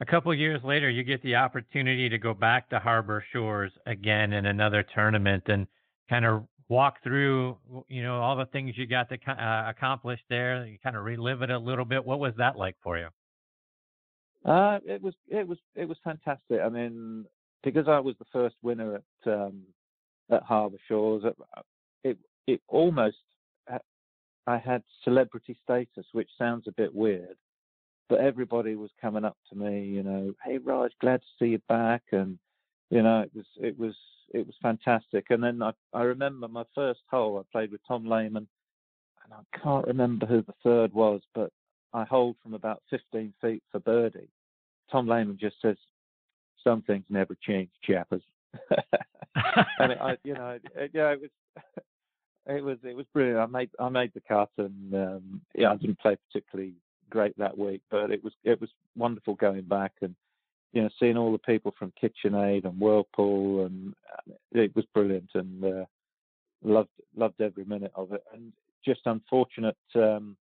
A 0.00 0.04
couple 0.04 0.34
years 0.34 0.60
later, 0.64 0.90
you 0.90 1.04
get 1.04 1.22
the 1.22 1.36
opportunity 1.36 2.08
to 2.08 2.18
go 2.18 2.34
back 2.34 2.68
to 2.70 2.80
Harbor 2.80 3.24
Shores 3.32 3.70
again 3.86 4.32
in 4.32 4.46
another 4.46 4.84
tournament 4.94 5.44
and 5.46 5.68
kind 6.10 6.24
of 6.24 6.42
walk 6.68 6.96
through, 7.04 7.56
you 7.86 8.02
know, 8.02 8.20
all 8.20 8.34
the 8.34 8.46
things 8.46 8.74
you 8.76 8.88
got 8.88 9.08
to 9.10 9.18
uh, 9.30 9.70
accomplish 9.70 10.18
there. 10.28 10.66
You 10.66 10.78
kind 10.82 10.96
of 10.96 11.04
relive 11.04 11.42
it 11.42 11.50
a 11.50 11.58
little 11.58 11.84
bit. 11.84 12.04
What 12.04 12.18
was 12.18 12.32
that 12.38 12.56
like 12.56 12.74
for 12.82 12.98
you? 12.98 13.06
Uh, 14.44 14.80
it 14.84 15.00
was 15.00 15.14
it 15.28 15.46
was 15.46 15.58
it 15.76 15.84
was 15.84 15.96
fantastic. 16.02 16.60
I 16.60 16.68
mean, 16.68 17.26
because 17.62 17.86
I 17.86 18.00
was 18.00 18.16
the 18.18 18.24
first 18.32 18.56
winner 18.60 18.96
at 18.96 19.32
um, 19.32 19.62
at 20.32 20.42
Harbour 20.42 20.78
Shores, 20.88 21.22
it, 21.24 21.36
it 22.46 22.60
almost 22.68 23.16
I 24.46 24.58
had 24.58 24.82
celebrity 25.04 25.56
status, 25.62 26.06
which 26.12 26.28
sounds 26.36 26.66
a 26.66 26.72
bit 26.72 26.94
weird, 26.94 27.36
but 28.08 28.20
everybody 28.20 28.74
was 28.74 28.90
coming 29.00 29.24
up 29.24 29.36
to 29.48 29.56
me, 29.56 29.84
you 29.84 30.02
know, 30.02 30.34
hey 30.44 30.58
Raj, 30.58 30.92
glad 31.00 31.20
to 31.20 31.26
see 31.38 31.50
you 31.50 31.62
back, 31.68 32.02
and 32.12 32.38
you 32.90 33.02
know, 33.02 33.20
it 33.20 33.30
was 33.34 33.46
it 33.60 33.78
was 33.78 33.94
it 34.34 34.46
was 34.46 34.56
fantastic. 34.60 35.26
And 35.30 35.42
then 35.42 35.62
I 35.62 35.72
I 35.92 36.02
remember 36.02 36.48
my 36.48 36.64
first 36.74 37.00
hole, 37.10 37.38
I 37.38 37.42
played 37.52 37.70
with 37.70 37.80
Tom 37.86 38.04
Lehman, 38.04 38.48
and 39.24 39.32
I 39.32 39.58
can't 39.58 39.86
remember 39.86 40.26
who 40.26 40.42
the 40.42 40.54
third 40.64 40.92
was, 40.92 41.20
but 41.34 41.52
I 41.94 42.04
hold 42.04 42.36
from 42.42 42.54
about 42.54 42.82
15 42.90 43.32
feet 43.40 43.62
for 43.70 43.78
birdie. 43.78 44.30
Tom 44.90 45.06
Lehman 45.06 45.38
just 45.40 45.56
says, 45.62 45.76
"Some 46.64 46.82
things 46.82 47.04
never 47.08 47.36
change, 47.40 47.70
chappers." 47.84 48.22
and 49.78 49.92
it, 49.92 49.98
I, 50.00 50.16
you 50.24 50.34
know, 50.34 50.58
it, 50.74 50.90
yeah, 50.92 51.12
it 51.12 51.20
was, 51.20 51.30
it 52.46 52.64
was, 52.64 52.78
it 52.82 52.96
was 52.96 53.06
brilliant. 53.12 53.38
I 53.38 53.46
made, 53.46 53.70
I 53.78 53.88
made 53.88 54.12
the 54.14 54.22
cut, 54.26 54.50
and 54.58 54.94
um, 54.94 55.40
yeah, 55.54 55.72
I 55.72 55.76
didn't 55.76 56.00
play 56.00 56.16
particularly 56.30 56.74
great 57.10 57.36
that 57.38 57.56
week, 57.56 57.82
but 57.90 58.10
it 58.10 58.22
was, 58.24 58.32
it 58.44 58.60
was 58.60 58.70
wonderful 58.96 59.34
going 59.34 59.62
back 59.62 59.92
and 60.00 60.14
you 60.72 60.82
know, 60.82 60.88
seeing 60.98 61.16
all 61.16 61.32
the 61.32 61.38
people 61.38 61.74
from 61.78 61.92
KitchenAid 62.02 62.64
and 62.64 62.80
Whirlpool, 62.80 63.66
and 63.66 63.94
uh, 64.10 64.32
it 64.52 64.74
was 64.74 64.86
brilliant, 64.94 65.30
and 65.34 65.64
uh, 65.64 65.84
loved 66.64 66.88
loved 67.16 67.40
every 67.40 67.64
minute 67.64 67.92
of 67.94 68.12
it. 68.12 68.24
And 68.32 68.52
just 68.84 69.00
unfortunate, 69.04 69.76
um, 69.94 70.36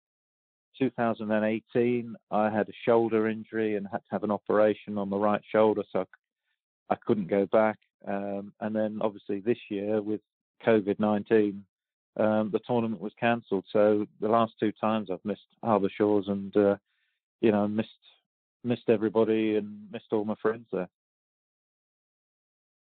2018, 0.79 2.15
I 2.31 2.51
had 2.51 2.69
a 2.69 2.73
shoulder 2.85 3.29
injury 3.29 3.77
and 3.77 3.87
had 3.91 3.99
to 3.99 4.11
have 4.11 4.23
an 4.23 4.31
operation 4.31 4.99
on 4.99 5.11
the 5.11 5.17
right 5.17 5.43
shoulder, 5.51 5.83
so 5.93 6.01
I, 6.01 6.95
I 6.95 6.97
couldn't 7.07 7.29
go 7.29 7.47
back. 7.47 7.79
Um, 8.07 8.53
and 8.61 8.77
then 8.77 8.99
obviously 9.01 9.41
this 9.41 9.59
year 9.71 10.01
with 10.01 10.21
COVID-19, 10.65 11.61
um, 12.19 12.51
the 12.53 12.61
tournament 12.67 13.01
was 13.01 13.13
cancelled. 13.19 13.65
So 13.73 14.07
the 14.21 14.29
last 14.29 14.53
two 14.59 14.73
times 14.81 15.09
I've 15.11 15.25
missed 15.25 15.41
Harbour 15.63 15.91
Shores 15.97 16.27
and 16.29 16.57
uh, 16.57 16.77
you 17.41 17.53
know 17.53 17.67
missed 17.69 17.89
missed 18.65 18.89
everybody 18.89 19.57
and 19.57 19.91
missed 19.93 20.07
all 20.13 20.25
my 20.25 20.35
friends 20.43 20.67
there. 20.73 20.89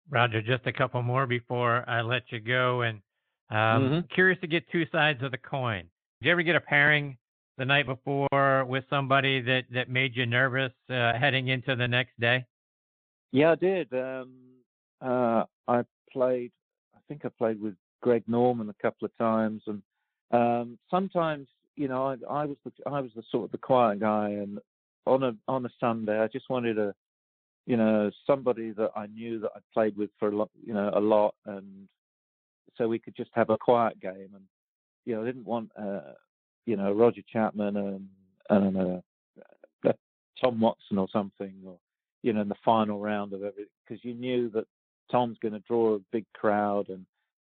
Roger, 0.10 0.41
just 0.41 0.67
a 0.67 0.74
couple 0.74 1.02
more 1.02 1.26
before 1.26 1.88
I 1.89 2.02
let 2.02 2.24
you 2.30 2.39
go. 2.39 2.82
And 2.82 2.98
um, 3.50 3.58
mm-hmm. 3.58 4.00
curious 4.13 4.39
to 4.41 4.48
get 4.48 4.69
two 4.72 4.86
sides 4.91 5.24
of 5.24 5.32
the 5.32 5.38
coin. 5.38 5.84
Did 6.22 6.28
you 6.28 6.32
ever 6.32 6.43
get 6.43 6.56
a 6.56 6.62
pairing 6.62 7.17
the 7.58 7.65
night 7.65 7.86
before 7.86 8.65
with 8.65 8.84
somebody 8.89 9.41
that, 9.41 9.63
that 9.74 9.89
made 9.89 10.15
you 10.15 10.26
nervous 10.26 10.72
uh, 10.89 11.13
heading 11.13 11.48
into 11.48 11.76
the 11.76 11.88
next 11.88 12.19
day? 12.19 12.46
Yeah, 13.32 13.52
I 13.52 13.56
did. 13.56 13.93
Um, 13.93 14.34
uh, 15.02 15.43
I 15.67 15.84
played. 16.12 16.52
I 16.96 17.00
think 17.08 17.26
I 17.26 17.30
played 17.30 17.60
with 17.60 17.76
Greg 18.04 18.24
Norman 18.28 18.70
a 18.70 18.82
couple 18.82 19.06
of 19.06 19.18
times, 19.18 19.62
and 19.66 19.82
um, 20.32 20.78
sometimes, 20.92 21.48
you 21.78 21.88
know, 21.88 22.06
I, 22.06 22.42
I 22.42 22.46
was 22.46 22.58
the 22.66 22.72
I 22.86 23.00
was 23.00 23.12
the 23.16 23.24
sort 23.32 23.46
of 23.46 23.52
the 23.52 23.58
quiet 23.58 24.02
guy, 24.02 24.30
and 24.30 24.60
on 25.06 25.24
a 25.24 25.34
on 25.48 25.66
a 25.66 25.70
Sunday. 25.80 26.20
I 26.20 26.28
just 26.28 26.50
wanted 26.50 26.78
a, 26.78 26.94
you 27.66 27.78
know, 27.78 28.12
somebody 28.28 28.72
that 28.72 28.92
I 28.96 29.08
knew 29.08 29.39
that 29.39 29.52
I 29.56 29.60
played 29.74 29.96
with 29.98 30.10
for 30.20 30.28
a 30.28 30.36
lot, 30.36 30.50
you 30.66 30.74
know, 30.74 30.92
a 30.94 31.00
lot, 31.00 31.34
and 31.46 31.88
so 32.78 32.88
we 32.88 33.00
could 33.00 33.16
just 33.16 33.32
have 33.34 33.50
a 33.50 33.58
quiet 33.58 34.00
game. 34.02 34.30
And 34.34 34.44
you 35.06 35.16
know, 35.16 35.22
I 35.22 35.26
didn't 35.26 35.46
want, 35.46 35.72
uh, 35.80 36.13
you 36.66 36.76
know, 36.76 36.92
Roger 36.92 37.22
Chapman 37.32 37.78
and 37.78 38.08
and 38.50 38.78
uh, 38.78 39.89
uh, 39.89 39.94
Tom 40.44 40.60
Watson 40.60 40.98
or 40.98 41.08
something, 41.12 41.54
or 41.66 41.78
you 42.22 42.34
know, 42.34 42.42
in 42.42 42.50
the 42.50 42.56
final 42.66 43.00
round 43.00 43.32
of 43.34 43.44
everything, 43.44 43.66
because 43.88 44.04
you 44.04 44.13
knew 44.13 44.50
that 44.50 44.66
Tom's 45.10 45.38
going 45.42 45.54
to 45.54 45.60
draw 45.68 45.96
a 45.96 46.00
big 46.12 46.26
crowd 46.34 46.89
and 46.89 47.06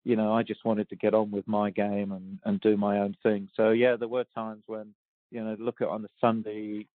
you 0.09 0.17
know, 0.17 0.33
I 0.33 0.43
just 0.43 0.65
wanted 0.65 0.89
to 0.89 0.97
get 0.97 1.13
on 1.13 1.31
with 1.31 1.47
my 1.47 1.69
game 1.69 2.13
and, 2.13 2.39
and 2.47 2.59
do 2.63 2.79
my 2.79 3.01
own 3.01 3.15
thing. 3.23 3.47
So 3.55 3.73
yeah, 3.73 3.95
there 3.95 4.09
were 4.09 4.25
times 4.35 4.63
when, 4.67 4.95
you 5.31 5.45
know, 5.45 5.55
look 5.59 5.83
at 5.83 5.89
on 5.89 6.01
the 6.01 6.09
Sunday, 6.19 6.87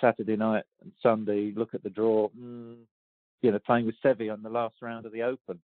Saturday 0.00 0.36
night 0.36 0.64
and 0.80 0.90
Sunday, 1.02 1.52
look 1.54 1.74
at 1.74 1.82
the 1.82 1.90
draw. 1.90 2.30
Mm, 2.30 2.76
you 3.42 3.50
know, 3.50 3.58
playing 3.58 3.84
with 3.84 3.96
Seve 4.02 4.32
on 4.32 4.42
the 4.42 4.48
last 4.48 4.76
round 4.80 5.04
of 5.04 5.12
the 5.12 5.20
Open 5.20 5.60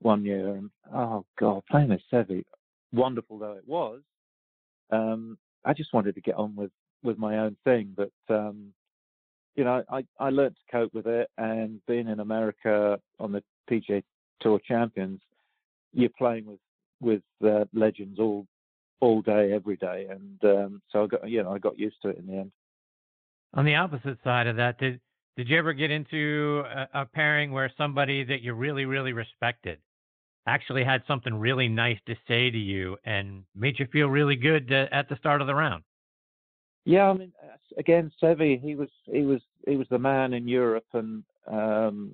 one 0.00 0.24
year, 0.24 0.50
and 0.50 0.70
oh 0.94 1.24
god, 1.40 1.62
playing 1.68 1.88
with 1.88 2.02
Seve, 2.12 2.44
wonderful 2.92 3.36
though 3.36 3.54
it 3.54 3.66
was, 3.66 4.02
um, 4.92 5.36
I 5.64 5.72
just 5.72 5.92
wanted 5.92 6.14
to 6.14 6.20
get 6.20 6.36
on 6.36 6.54
with 6.54 6.70
with 7.02 7.18
my 7.18 7.38
own 7.38 7.56
thing. 7.64 7.96
But 7.96 8.12
um, 8.32 8.72
you 9.56 9.64
know, 9.64 9.82
I 9.90 10.04
I 10.20 10.30
learned 10.30 10.54
to 10.54 10.72
cope 10.72 10.94
with 10.94 11.08
it, 11.08 11.28
and 11.36 11.80
being 11.88 12.06
in 12.06 12.20
America 12.20 13.00
on 13.18 13.32
the 13.32 13.42
PGA 13.68 14.04
Tour 14.40 14.60
Champions, 14.64 15.20
you're 15.94 16.10
playing 16.18 16.46
with 16.46 16.60
with 17.00 17.22
uh, 17.44 17.64
legends 17.72 18.18
all 18.18 18.46
all 19.00 19.22
day, 19.22 19.52
every 19.52 19.76
day, 19.76 20.06
and 20.10 20.38
um, 20.44 20.82
so 20.90 21.04
I 21.04 21.06
got 21.06 21.28
you 21.28 21.42
know 21.42 21.52
I 21.52 21.58
got 21.58 21.78
used 21.78 21.96
to 22.02 22.08
it 22.08 22.18
in 22.18 22.26
the 22.26 22.34
end. 22.34 22.52
On 23.54 23.64
the 23.64 23.76
opposite 23.76 24.18
side 24.24 24.46
of 24.46 24.56
that, 24.56 24.78
did 24.78 25.00
did 25.36 25.48
you 25.48 25.58
ever 25.58 25.72
get 25.72 25.90
into 25.90 26.62
a, 26.66 27.02
a 27.02 27.06
pairing 27.06 27.52
where 27.52 27.70
somebody 27.76 28.24
that 28.24 28.42
you 28.42 28.54
really, 28.54 28.84
really 28.84 29.12
respected 29.12 29.78
actually 30.46 30.84
had 30.84 31.02
something 31.08 31.34
really 31.34 31.68
nice 31.68 31.98
to 32.06 32.14
say 32.28 32.50
to 32.50 32.58
you 32.58 32.96
and 33.04 33.44
made 33.54 33.78
you 33.78 33.86
feel 33.92 34.08
really 34.08 34.36
good 34.36 34.72
uh, 34.72 34.86
at 34.92 35.08
the 35.08 35.16
start 35.16 35.40
of 35.40 35.46
the 35.46 35.54
round? 35.54 35.82
Yeah, 36.84 37.08
I 37.08 37.14
mean, 37.14 37.32
again, 37.78 38.12
Seve, 38.22 38.60
he 38.60 38.74
was 38.74 38.90
he 39.06 39.22
was 39.22 39.40
he 39.66 39.76
was 39.76 39.86
the 39.90 39.98
man 39.98 40.34
in 40.34 40.46
Europe, 40.46 40.84
and 40.92 41.24
um, 41.50 42.12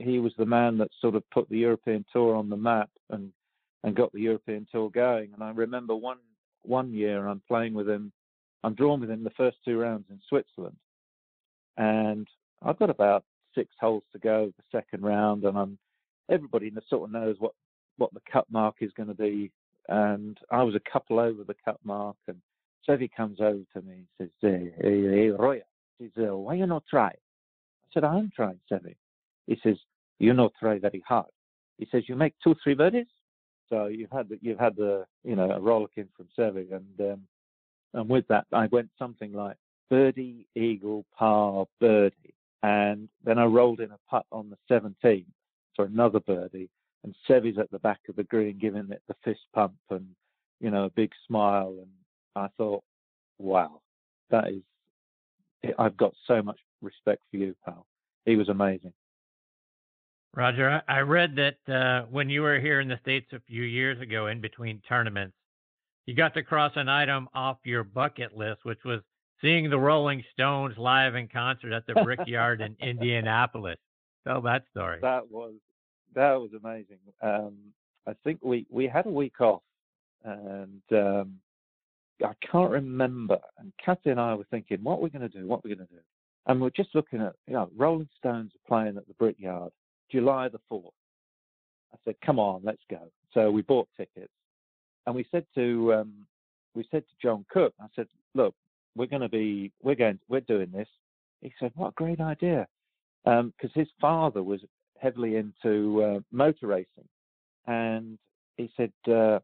he 0.00 0.18
was 0.18 0.32
the 0.38 0.46
man 0.46 0.78
that 0.78 0.90
sort 1.00 1.14
of 1.14 1.28
put 1.30 1.48
the 1.48 1.58
European 1.58 2.04
Tour 2.12 2.34
on 2.34 2.48
the 2.48 2.56
map 2.56 2.90
and 3.10 3.32
and 3.82 3.96
got 3.96 4.12
the 4.12 4.20
European 4.20 4.66
Tour 4.70 4.90
going. 4.90 5.30
And 5.32 5.42
I 5.42 5.50
remember 5.50 5.94
one 5.94 6.18
one 6.62 6.92
year 6.92 7.26
I'm 7.26 7.42
playing 7.48 7.74
with 7.74 7.88
him, 7.88 8.12
I'm 8.62 8.74
drawn 8.74 9.00
with 9.00 9.10
him 9.10 9.24
the 9.24 9.30
first 9.30 9.58
two 9.64 9.78
rounds 9.78 10.06
in 10.10 10.20
Switzerland, 10.28 10.76
and 11.76 12.28
I've 12.62 12.78
got 12.78 12.90
about 12.90 13.24
six 13.54 13.74
holes 13.80 14.02
to 14.12 14.18
go 14.18 14.52
the 14.56 14.78
second 14.78 15.02
round, 15.02 15.44
and 15.44 15.56
I'm 15.56 15.78
everybody 16.30 16.72
sort 16.88 17.04
of 17.04 17.12
knows 17.12 17.36
what 17.38 17.52
what 17.96 18.12
the 18.14 18.20
cut 18.30 18.46
mark 18.50 18.76
is 18.80 18.92
going 18.96 19.08
to 19.08 19.14
be, 19.14 19.50
and 19.88 20.38
I 20.50 20.62
was 20.62 20.74
a 20.74 20.90
couple 20.90 21.18
over 21.18 21.44
the 21.44 21.56
cut 21.64 21.78
mark, 21.84 22.16
and 22.28 22.40
Seve 22.88 23.10
comes 23.14 23.40
over 23.40 23.62
to 23.74 23.82
me 23.82 23.94
and 23.94 24.06
says, 24.18 24.30
"Hey, 24.40 24.72
hey, 24.80 25.02
hey 25.02 25.28
Roya," 25.30 25.62
he 25.98 26.10
says, 26.14 26.28
"Why 26.30 26.54
you 26.54 26.66
not 26.66 26.84
try?" 26.88 27.08
I 27.08 27.92
said, 27.92 28.04
"I'm 28.04 28.30
trying, 28.34 28.60
Seve." 28.70 28.94
He 29.46 29.58
says, 29.64 29.76
"You 30.20 30.32
not 30.34 30.52
try 30.60 30.78
very 30.78 31.02
hard." 31.06 31.30
He 31.78 31.88
says, 31.90 32.08
"You 32.08 32.14
make 32.14 32.34
two, 32.44 32.54
three 32.62 32.74
birdies." 32.74 33.08
So 33.68 33.86
you've 33.86 34.10
had 34.10 34.28
you've 34.40 34.58
had 34.58 34.76
the 34.76 35.06
you 35.24 35.34
know 35.34 35.50
a 35.50 35.60
rollicking 35.60 36.08
from 36.16 36.28
Seve, 36.38 36.72
and 36.72 37.12
um, 37.12 37.22
and 37.94 38.08
with 38.08 38.26
that 38.28 38.46
I 38.52 38.66
went 38.66 38.90
something 38.98 39.32
like 39.32 39.56
birdie, 39.88 40.46
eagle, 40.54 41.04
par, 41.16 41.66
birdie, 41.80 42.34
and 42.62 43.08
then 43.24 43.38
I 43.38 43.44
rolled 43.44 43.80
in 43.80 43.90
a 43.90 43.98
putt 44.08 44.26
on 44.30 44.50
the 44.50 44.56
17th 44.72 45.24
for 45.74 45.84
another 45.86 46.20
birdie, 46.20 46.70
and 47.02 47.14
Seve's 47.28 47.58
at 47.58 47.70
the 47.70 47.78
back 47.80 48.00
of 48.08 48.16
the 48.16 48.24
green 48.24 48.58
giving 48.58 48.90
it 48.90 49.02
the 49.08 49.16
fist 49.24 49.40
pump 49.54 49.74
and 49.90 50.06
you 50.60 50.70
know 50.70 50.84
a 50.84 50.90
big 50.90 51.10
smile, 51.26 51.74
and 51.78 51.90
I 52.36 52.48
thought, 52.56 52.82
wow, 53.38 53.80
that 54.30 54.48
is, 54.48 54.62
I've 55.78 55.96
got 55.96 56.14
so 56.26 56.42
much 56.42 56.58
respect 56.82 57.22
for 57.30 57.36
you, 57.36 57.54
pal. 57.64 57.86
He 58.26 58.36
was 58.36 58.48
amazing. 58.48 58.92
Roger, 60.36 60.80
I 60.88 61.00
read 61.00 61.36
that 61.36 61.72
uh, 61.72 62.06
when 62.08 62.30
you 62.30 62.42
were 62.42 62.60
here 62.60 62.80
in 62.80 62.88
the 62.88 62.98
States 63.02 63.26
a 63.32 63.40
few 63.40 63.62
years 63.62 64.00
ago 64.00 64.28
in 64.28 64.40
between 64.40 64.80
tournaments, 64.88 65.34
you 66.06 66.14
got 66.14 66.34
to 66.34 66.42
cross 66.42 66.72
an 66.76 66.88
item 66.88 67.28
off 67.34 67.58
your 67.64 67.82
bucket 67.82 68.36
list, 68.36 68.64
which 68.64 68.78
was 68.84 69.00
seeing 69.40 69.68
the 69.68 69.78
Rolling 69.78 70.22
Stones 70.32 70.76
live 70.78 71.14
in 71.16 71.26
concert 71.28 71.72
at 71.72 71.84
the 71.86 71.94
Brickyard 72.04 72.60
in 72.60 72.76
Indianapolis. 72.80 73.78
Tell 74.26 74.40
that 74.42 74.64
story. 74.70 74.98
That 75.02 75.30
was 75.30 75.54
that 76.14 76.34
was 76.34 76.50
amazing. 76.52 76.98
Um, 77.22 77.56
I 78.06 78.14
think 78.24 78.38
we 78.42 78.66
we 78.70 78.86
had 78.86 79.06
a 79.06 79.10
week 79.10 79.40
off, 79.40 79.62
and 80.24 80.82
um, 80.92 81.38
I 82.24 82.32
can't 82.50 82.70
remember. 82.70 83.38
And 83.58 83.72
Kathy 83.84 84.10
and 84.10 84.20
I 84.20 84.34
were 84.34 84.46
thinking, 84.50 84.78
what 84.82 85.00
we're 85.00 85.08
going 85.08 85.28
to 85.28 85.28
do, 85.28 85.46
what 85.46 85.64
we're 85.64 85.74
going 85.74 85.88
to 85.88 85.94
do, 85.94 86.00
and 86.46 86.60
we're 86.60 86.70
just 86.70 86.94
looking 86.94 87.20
at, 87.20 87.34
you 87.46 87.54
know, 87.54 87.70
Rolling 87.76 88.08
Stones 88.18 88.52
are 88.54 88.68
playing 88.68 88.96
at 88.96 89.06
the 89.06 89.14
Brickyard, 89.14 89.72
July 90.10 90.48
the 90.48 90.60
4th. 90.70 90.90
I 91.92 91.96
said, 92.04 92.14
come 92.24 92.38
on, 92.38 92.62
let's 92.64 92.82
go. 92.90 93.10
So 93.34 93.50
we 93.50 93.62
bought 93.62 93.88
tickets 93.96 94.32
and 95.06 95.14
we 95.14 95.26
said 95.30 95.44
to, 95.54 95.94
um, 95.94 96.12
we 96.74 96.86
said 96.90 97.02
to 97.02 97.26
John 97.26 97.44
Cook, 97.50 97.74
I 97.80 97.86
said, 97.96 98.06
look, 98.34 98.54
we're 98.96 99.06
going 99.06 99.22
to 99.22 99.28
be, 99.28 99.72
we're 99.82 99.94
going, 99.94 100.18
we're 100.28 100.40
doing 100.40 100.70
this. 100.72 100.88
He 101.40 101.52
said, 101.58 101.72
what 101.74 101.88
a 101.88 101.94
great 101.96 102.20
idea. 102.20 102.66
Because 103.24 103.40
um, 103.40 103.70
his 103.74 103.88
father 104.00 104.42
was 104.42 104.60
heavily 105.00 105.36
into 105.36 106.02
uh, 106.02 106.20
motor 106.32 106.66
racing. 106.66 107.08
And 107.66 108.18
he 108.56 108.70
said, 108.76 108.92
uh, 109.12 109.38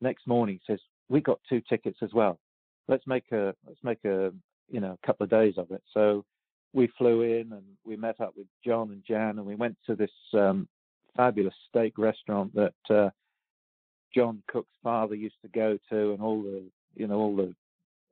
next 0.00 0.26
morning, 0.26 0.60
he 0.66 0.72
says, 0.72 0.80
we 1.08 1.20
got 1.20 1.40
two 1.48 1.62
tickets 1.68 1.98
as 2.02 2.12
well. 2.12 2.38
Let's 2.88 3.06
make 3.06 3.30
a, 3.32 3.54
let's 3.66 3.82
make 3.82 4.04
a, 4.04 4.32
you 4.70 4.80
know, 4.80 4.96
a 5.02 5.06
couple 5.06 5.24
of 5.24 5.30
days 5.30 5.54
of 5.56 5.70
it. 5.70 5.82
So 5.92 6.24
we 6.74 6.88
flew 6.98 7.22
in 7.22 7.52
and 7.52 7.62
we 7.84 7.96
met 7.96 8.20
up 8.20 8.34
with 8.36 8.48
John 8.64 8.90
and 8.90 9.02
Jan, 9.06 9.38
and 9.38 9.46
we 9.46 9.54
went 9.54 9.76
to 9.86 9.94
this 9.94 10.10
um, 10.34 10.68
fabulous 11.16 11.54
steak 11.70 11.96
restaurant 11.96 12.52
that 12.54 12.74
uh, 12.90 13.10
John 14.14 14.42
Cook's 14.48 14.76
father 14.82 15.14
used 15.14 15.40
to 15.42 15.48
go 15.48 15.78
to, 15.90 16.12
and 16.12 16.20
all 16.20 16.42
the 16.42 16.64
you 16.96 17.06
know 17.06 17.16
all 17.16 17.36
the 17.36 17.54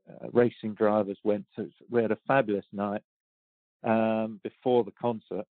uh, 0.08 0.28
racing 0.32 0.74
drivers 0.74 1.18
went 1.24 1.44
to. 1.56 1.68
We 1.90 2.00
had 2.02 2.12
a 2.12 2.18
fabulous 2.26 2.64
night 2.72 3.02
um, 3.82 4.40
before 4.44 4.84
the 4.84 4.92
concert, 4.92 5.44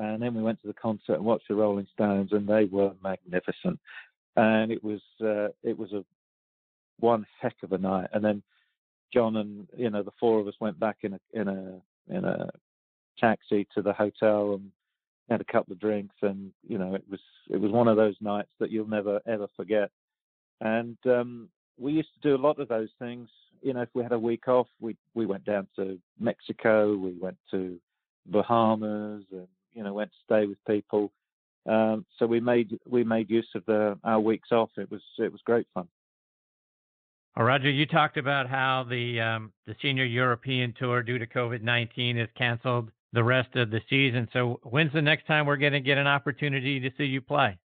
and 0.00 0.20
then 0.20 0.34
we 0.34 0.42
went 0.42 0.60
to 0.62 0.66
the 0.66 0.74
concert 0.74 1.14
and 1.14 1.24
watched 1.24 1.48
the 1.48 1.54
Rolling 1.54 1.86
Stones, 1.92 2.32
and 2.32 2.46
they 2.46 2.64
were 2.64 2.92
magnificent. 3.02 3.78
And 4.36 4.72
it 4.72 4.82
was 4.82 5.00
uh, 5.22 5.48
it 5.62 5.78
was 5.78 5.92
a 5.92 6.04
one 6.98 7.24
heck 7.40 7.56
of 7.62 7.72
a 7.72 7.78
night. 7.78 8.08
And 8.12 8.24
then 8.24 8.42
John 9.14 9.36
and 9.36 9.68
you 9.76 9.90
know 9.90 10.02
the 10.02 10.12
four 10.18 10.40
of 10.40 10.48
us 10.48 10.54
went 10.60 10.80
back 10.80 10.98
in 11.02 11.14
a 11.14 11.20
in 11.32 11.46
a 11.46 11.80
in 12.10 12.24
a 12.24 12.48
taxi 13.18 13.66
to 13.74 13.82
the 13.82 13.92
hotel 13.92 14.54
and 14.54 14.70
had 15.28 15.40
a 15.40 15.52
couple 15.52 15.72
of 15.72 15.80
drinks 15.80 16.14
and 16.22 16.50
you 16.66 16.78
know 16.78 16.94
it 16.94 17.04
was 17.10 17.20
it 17.50 17.60
was 17.60 17.70
one 17.70 17.88
of 17.88 17.96
those 17.96 18.16
nights 18.20 18.48
that 18.60 18.70
you'll 18.70 18.88
never 18.88 19.20
ever 19.26 19.46
forget. 19.56 19.90
And 20.60 20.96
um 21.06 21.48
we 21.78 21.92
used 21.92 22.12
to 22.14 22.28
do 22.28 22.34
a 22.34 22.44
lot 22.44 22.58
of 22.58 22.68
those 22.68 22.88
things. 22.98 23.28
You 23.62 23.74
know 23.74 23.82
if 23.82 23.90
we 23.94 24.02
had 24.02 24.12
a 24.12 24.18
week 24.18 24.48
off 24.48 24.68
we 24.80 24.96
we 25.14 25.26
went 25.26 25.44
down 25.44 25.66
to 25.76 25.98
mexico 26.18 26.96
we 26.96 27.12
went 27.20 27.36
to 27.50 27.78
bahamas 28.26 29.24
and 29.32 29.48
you 29.74 29.82
know 29.82 29.92
went 29.92 30.10
to 30.10 30.16
stay 30.24 30.46
with 30.46 30.58
people. 30.66 31.12
Um 31.66 32.06
so 32.18 32.26
we 32.26 32.40
made 32.40 32.78
we 32.86 33.04
made 33.04 33.28
use 33.28 33.48
of 33.54 33.64
the 33.66 33.98
our 34.04 34.20
weeks 34.20 34.52
off. 34.52 34.70
It 34.76 34.90
was 34.90 35.02
it 35.18 35.30
was 35.30 35.40
great 35.44 35.66
fun 35.74 35.88
well, 37.38 37.46
Roger, 37.46 37.70
you 37.70 37.86
talked 37.86 38.16
about 38.16 38.50
how 38.50 38.84
the 38.90 39.20
um, 39.20 39.52
the 39.68 39.76
senior 39.80 40.04
European 40.04 40.74
tour 40.76 41.04
due 41.04 41.18
to 41.18 41.26
COVID 41.26 41.62
nineteen 41.62 42.18
is 42.18 42.28
canceled 42.36 42.90
the 43.12 43.22
rest 43.22 43.54
of 43.54 43.70
the 43.70 43.80
season. 43.88 44.28
So 44.32 44.58
when's 44.64 44.92
the 44.92 45.00
next 45.00 45.26
time 45.28 45.46
we're 45.46 45.56
going 45.56 45.72
to 45.72 45.80
get 45.80 45.98
an 45.98 46.08
opportunity 46.08 46.80
to 46.80 46.90
see 46.98 47.04
you 47.04 47.20
play? 47.20 47.56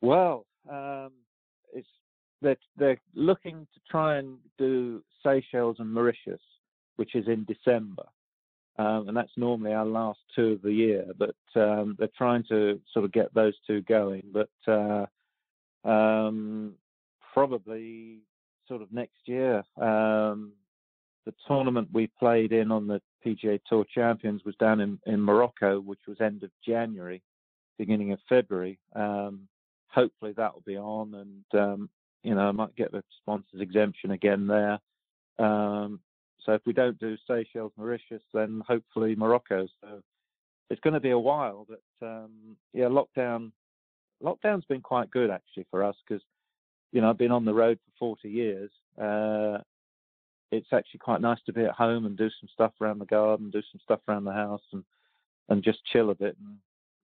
Well, 0.00 0.44
um, 0.68 1.12
it's 1.72 1.86
they're, 2.42 2.56
they're 2.76 3.00
looking 3.14 3.66
to 3.74 3.80
try 3.88 4.18
and 4.18 4.38
do 4.58 5.04
Seychelles 5.22 5.76
and 5.78 5.94
Mauritius, 5.94 6.40
which 6.96 7.14
is 7.14 7.28
in 7.28 7.44
December. 7.44 8.04
Um, 8.76 9.08
and 9.08 9.16
that's 9.16 9.32
normally 9.36 9.72
our 9.72 9.86
last 9.86 10.18
two 10.34 10.52
of 10.52 10.62
the 10.62 10.72
year. 10.72 11.04
But 11.16 11.36
um, 11.54 11.94
they're 11.96 12.08
trying 12.18 12.42
to 12.48 12.80
sort 12.92 13.04
of 13.04 13.12
get 13.12 13.32
those 13.34 13.54
two 13.68 13.82
going. 13.82 14.24
But 14.32 14.50
uh, 14.66 15.06
um, 15.88 16.74
probably 17.32 18.18
sort 18.68 18.82
of 18.82 18.92
next 18.92 19.26
year. 19.26 19.62
Um, 19.80 20.52
the 21.26 21.34
tournament 21.46 21.88
we 21.92 22.06
played 22.18 22.52
in 22.52 22.70
on 22.70 22.86
the 22.86 23.00
PGA 23.24 23.60
Tour 23.68 23.84
Champions 23.92 24.44
was 24.44 24.54
down 24.56 24.80
in, 24.80 24.98
in 25.06 25.20
Morocco, 25.20 25.80
which 25.80 26.00
was 26.06 26.20
end 26.20 26.42
of 26.42 26.50
January, 26.66 27.22
beginning 27.78 28.12
of 28.12 28.18
February. 28.28 28.78
Um, 28.94 29.48
hopefully 29.88 30.32
that 30.36 30.54
will 30.54 30.62
be 30.66 30.76
on, 30.76 31.14
and 31.14 31.60
um, 31.60 31.90
you 32.22 32.34
know 32.34 32.48
I 32.48 32.52
might 32.52 32.76
get 32.76 32.92
the 32.92 33.02
sponsors 33.20 33.60
exemption 33.60 34.12
again 34.12 34.46
there. 34.46 34.78
Um, 35.38 36.00
so 36.44 36.52
if 36.52 36.62
we 36.64 36.72
don't 36.72 36.98
do 36.98 37.16
Seychelles, 37.26 37.72
Mauritius, 37.76 38.22
then 38.32 38.62
hopefully 38.66 39.14
Morocco. 39.14 39.66
So 39.80 40.00
it's 40.70 40.80
going 40.80 40.94
to 40.94 41.00
be 41.00 41.10
a 41.10 41.18
while, 41.18 41.66
but 41.68 42.06
um, 42.06 42.56
yeah, 42.72 42.86
lockdown 42.86 43.52
lockdown's 44.22 44.64
been 44.64 44.80
quite 44.80 45.10
good 45.10 45.30
actually 45.30 45.66
for 45.70 45.84
us 45.84 45.96
because 46.06 46.22
you 46.92 47.00
know, 47.00 47.10
I've 47.10 47.18
been 47.18 47.32
on 47.32 47.44
the 47.44 47.54
road 47.54 47.78
for 47.98 48.16
40 48.16 48.28
years. 48.28 48.70
Uh, 49.00 49.58
it's 50.50 50.72
actually 50.72 51.00
quite 51.00 51.20
nice 51.20 51.38
to 51.46 51.52
be 51.52 51.64
at 51.64 51.72
home 51.72 52.06
and 52.06 52.16
do 52.16 52.30
some 52.40 52.48
stuff 52.52 52.72
around 52.80 52.98
the 52.98 53.06
garden, 53.06 53.50
do 53.50 53.62
some 53.70 53.80
stuff 53.82 54.00
around 54.08 54.24
the 54.24 54.32
house, 54.32 54.62
and 54.72 54.84
and 55.50 55.62
just 55.62 55.84
chill 55.92 56.10
a 56.10 56.14
bit, 56.14 56.36
and 56.38 56.56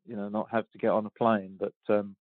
you 0.07 0.17
know, 0.17 0.29
not 0.29 0.51
have 0.51 0.71
to 0.71 0.79
get 0.79 0.91
on 0.91 1.07
a 1.07 1.11
plane. 1.11 1.59
But 1.59 1.95
um, 1.95 2.17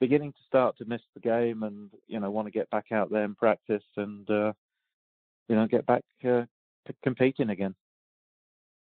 beginning 0.00 0.32
to 0.32 0.38
start 0.46 0.76
to 0.78 0.84
miss 0.84 1.02
the 1.14 1.20
game, 1.20 1.62
and 1.62 1.90
you 2.06 2.20
know, 2.20 2.30
want 2.30 2.46
to 2.46 2.52
get 2.52 2.70
back 2.70 2.92
out 2.92 3.10
there 3.10 3.24
and 3.24 3.36
practice, 3.36 3.84
and 3.96 4.28
uh, 4.30 4.52
you 5.48 5.56
know, 5.56 5.66
get 5.66 5.86
back 5.86 6.04
uh, 6.26 6.42
competing 7.02 7.50
again. 7.50 7.74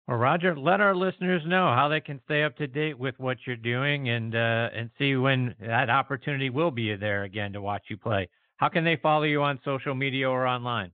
Well, 0.07 0.19
Roger, 0.19 0.55
let 0.55 0.83
our 0.83 0.95
listeners 0.95 1.43
know 1.47 1.73
how 1.75 1.89
they 1.89 2.01
can 2.01 2.21
stay 2.27 2.43
up 2.43 2.57
to 2.59 2.67
date 2.67 2.99
with 2.99 3.15
what 3.19 3.39
you're 3.47 3.57
doing 3.57 4.11
and 4.11 4.35
uh, 4.35 4.69
and 4.75 4.91
see 4.99 5.17
when 5.17 5.55
that 5.61 5.89
opportunity 5.89 6.51
will 6.51 6.71
be 6.71 6.95
there 6.95 7.23
again 7.23 7.55
to 7.55 7.63
watch 7.63 7.85
you 7.89 7.97
play. 7.97 8.29
How 8.57 8.69
can 8.69 8.85
they 8.85 8.97
follow 8.97 9.25
you 9.25 9.43
on 9.43 9.59
social 9.65 9.95
media 9.95 10.29
or 10.29 10.47
online? 10.47 10.93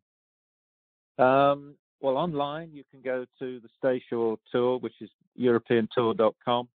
Um, 1.19 1.75
well, 2.01 2.17
online 2.17 2.71
you 2.73 2.85
can 2.89 3.01
go 3.03 3.27
to 3.41 3.61
the 3.61 3.69
Staysure 3.83 4.37
Tour, 4.53 4.79
which 4.79 4.95
is 5.01 5.11
EuropeanTour.com, 5.39 6.69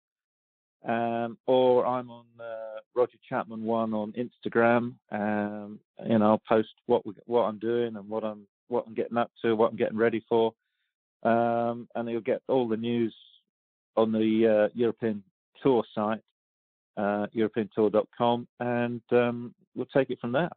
um, 0.85 1.37
or 1.45 1.85
I'm 1.85 2.09
on 2.09 2.25
uh, 2.39 2.79
Roger 2.95 3.17
Chapman 3.29 3.63
One 3.63 3.93
on 3.93 4.11
Instagram, 4.13 4.95
um, 5.11 5.79
and 5.99 6.23
I'll 6.23 6.41
post 6.49 6.69
what 6.87 7.05
we, 7.05 7.13
what 7.25 7.43
I'm 7.43 7.59
doing 7.59 7.95
and 7.95 8.09
what 8.09 8.23
I'm 8.23 8.47
what 8.69 8.85
I'm 8.87 8.95
getting 8.95 9.17
up 9.17 9.29
to, 9.43 9.55
what 9.55 9.69
I'm 9.69 9.77
getting 9.77 9.97
ready 9.97 10.25
for. 10.27 10.51
Um, 11.23 11.87
and 11.95 12.09
you'll 12.09 12.21
get 12.21 12.41
all 12.47 12.67
the 12.67 12.77
news 12.77 13.13
on 13.95 14.11
the 14.11 14.67
uh, 14.67 14.69
European 14.73 15.23
Tour 15.61 15.83
site, 15.95 16.21
uh, 16.97 17.27
EuropeanTour.com, 17.35 18.47
and 18.59 19.01
um, 19.11 19.53
we'll 19.75 19.85
take 19.87 20.09
it 20.09 20.19
from 20.19 20.31
there. 20.31 20.49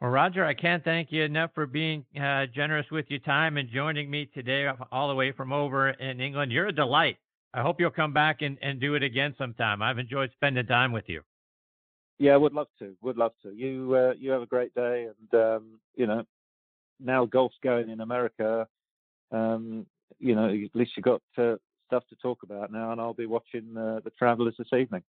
Well, 0.00 0.10
Roger, 0.10 0.44
I 0.44 0.54
can't 0.54 0.84
thank 0.84 1.10
you 1.10 1.22
enough 1.22 1.50
for 1.54 1.66
being 1.66 2.04
uh, 2.20 2.46
generous 2.54 2.86
with 2.90 3.06
your 3.08 3.20
time 3.20 3.56
and 3.56 3.68
joining 3.70 4.10
me 4.10 4.28
today, 4.34 4.68
all 4.92 5.08
the 5.08 5.14
way 5.14 5.32
from 5.32 5.52
over 5.52 5.90
in 5.90 6.20
England. 6.20 6.52
You're 6.52 6.68
a 6.68 6.72
delight. 6.72 7.16
I 7.54 7.62
hope 7.62 7.80
you'll 7.80 7.90
come 7.90 8.12
back 8.12 8.42
and, 8.42 8.58
and 8.60 8.78
do 8.78 8.94
it 8.94 9.02
again 9.02 9.34
sometime. 9.38 9.80
I've 9.80 9.98
enjoyed 9.98 10.30
spending 10.34 10.66
time 10.66 10.92
with 10.92 11.04
you. 11.08 11.22
Yeah, 12.18 12.36
would 12.36 12.52
love 12.52 12.68
to. 12.78 12.94
Would 13.02 13.16
love 13.16 13.32
to. 13.42 13.50
You 13.50 13.94
uh, 13.94 14.14
you 14.18 14.30
have 14.30 14.42
a 14.42 14.46
great 14.46 14.74
day, 14.74 15.08
and 15.08 15.40
um, 15.40 15.80
you 15.94 16.06
know 16.06 16.24
now 17.00 17.24
golf's 17.26 17.56
going 17.62 17.90
in 17.90 18.00
America. 18.00 18.66
Um, 19.32 19.86
you 20.18 20.34
know, 20.34 20.48
at 20.48 20.74
least 20.74 20.92
you've 20.96 21.04
got 21.04 21.22
uh, 21.36 21.56
stuff 21.86 22.04
to 22.08 22.16
talk 22.16 22.42
about 22.42 22.72
now, 22.72 22.92
and 22.92 23.00
I'll 23.00 23.14
be 23.14 23.26
watching 23.26 23.76
uh, 23.76 24.00
the 24.04 24.10
Travelers 24.18 24.54
this 24.58 24.68
evening. 24.78 25.02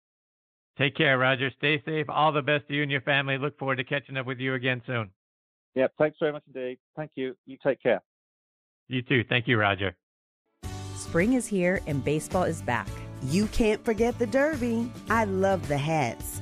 Take 0.77 0.95
care, 0.95 1.17
Roger. 1.17 1.49
Stay 1.57 1.81
safe. 1.85 2.05
All 2.09 2.31
the 2.31 2.41
best 2.41 2.67
to 2.67 2.75
you 2.75 2.83
and 2.83 2.91
your 2.91 3.01
family. 3.01 3.37
Look 3.37 3.57
forward 3.57 3.77
to 3.77 3.83
catching 3.83 4.17
up 4.17 4.25
with 4.25 4.39
you 4.39 4.53
again 4.53 4.81
soon. 4.85 5.09
Yeah, 5.75 5.87
thanks 5.97 6.17
very 6.19 6.31
much 6.31 6.43
indeed. 6.47 6.77
Thank 6.95 7.11
you. 7.15 7.35
You 7.45 7.57
take 7.63 7.81
care. 7.81 8.01
You 8.87 9.01
too. 9.01 9.23
Thank 9.27 9.47
you, 9.47 9.57
Roger. 9.57 9.95
Spring 10.95 11.33
is 11.33 11.47
here 11.47 11.81
and 11.87 12.03
baseball 12.03 12.43
is 12.43 12.61
back. 12.61 12.87
You 13.23 13.47
can't 13.47 13.83
forget 13.83 14.17
the 14.19 14.27
Derby. 14.27 14.91
I 15.09 15.25
love 15.25 15.67
the 15.67 15.77
hats. 15.77 16.41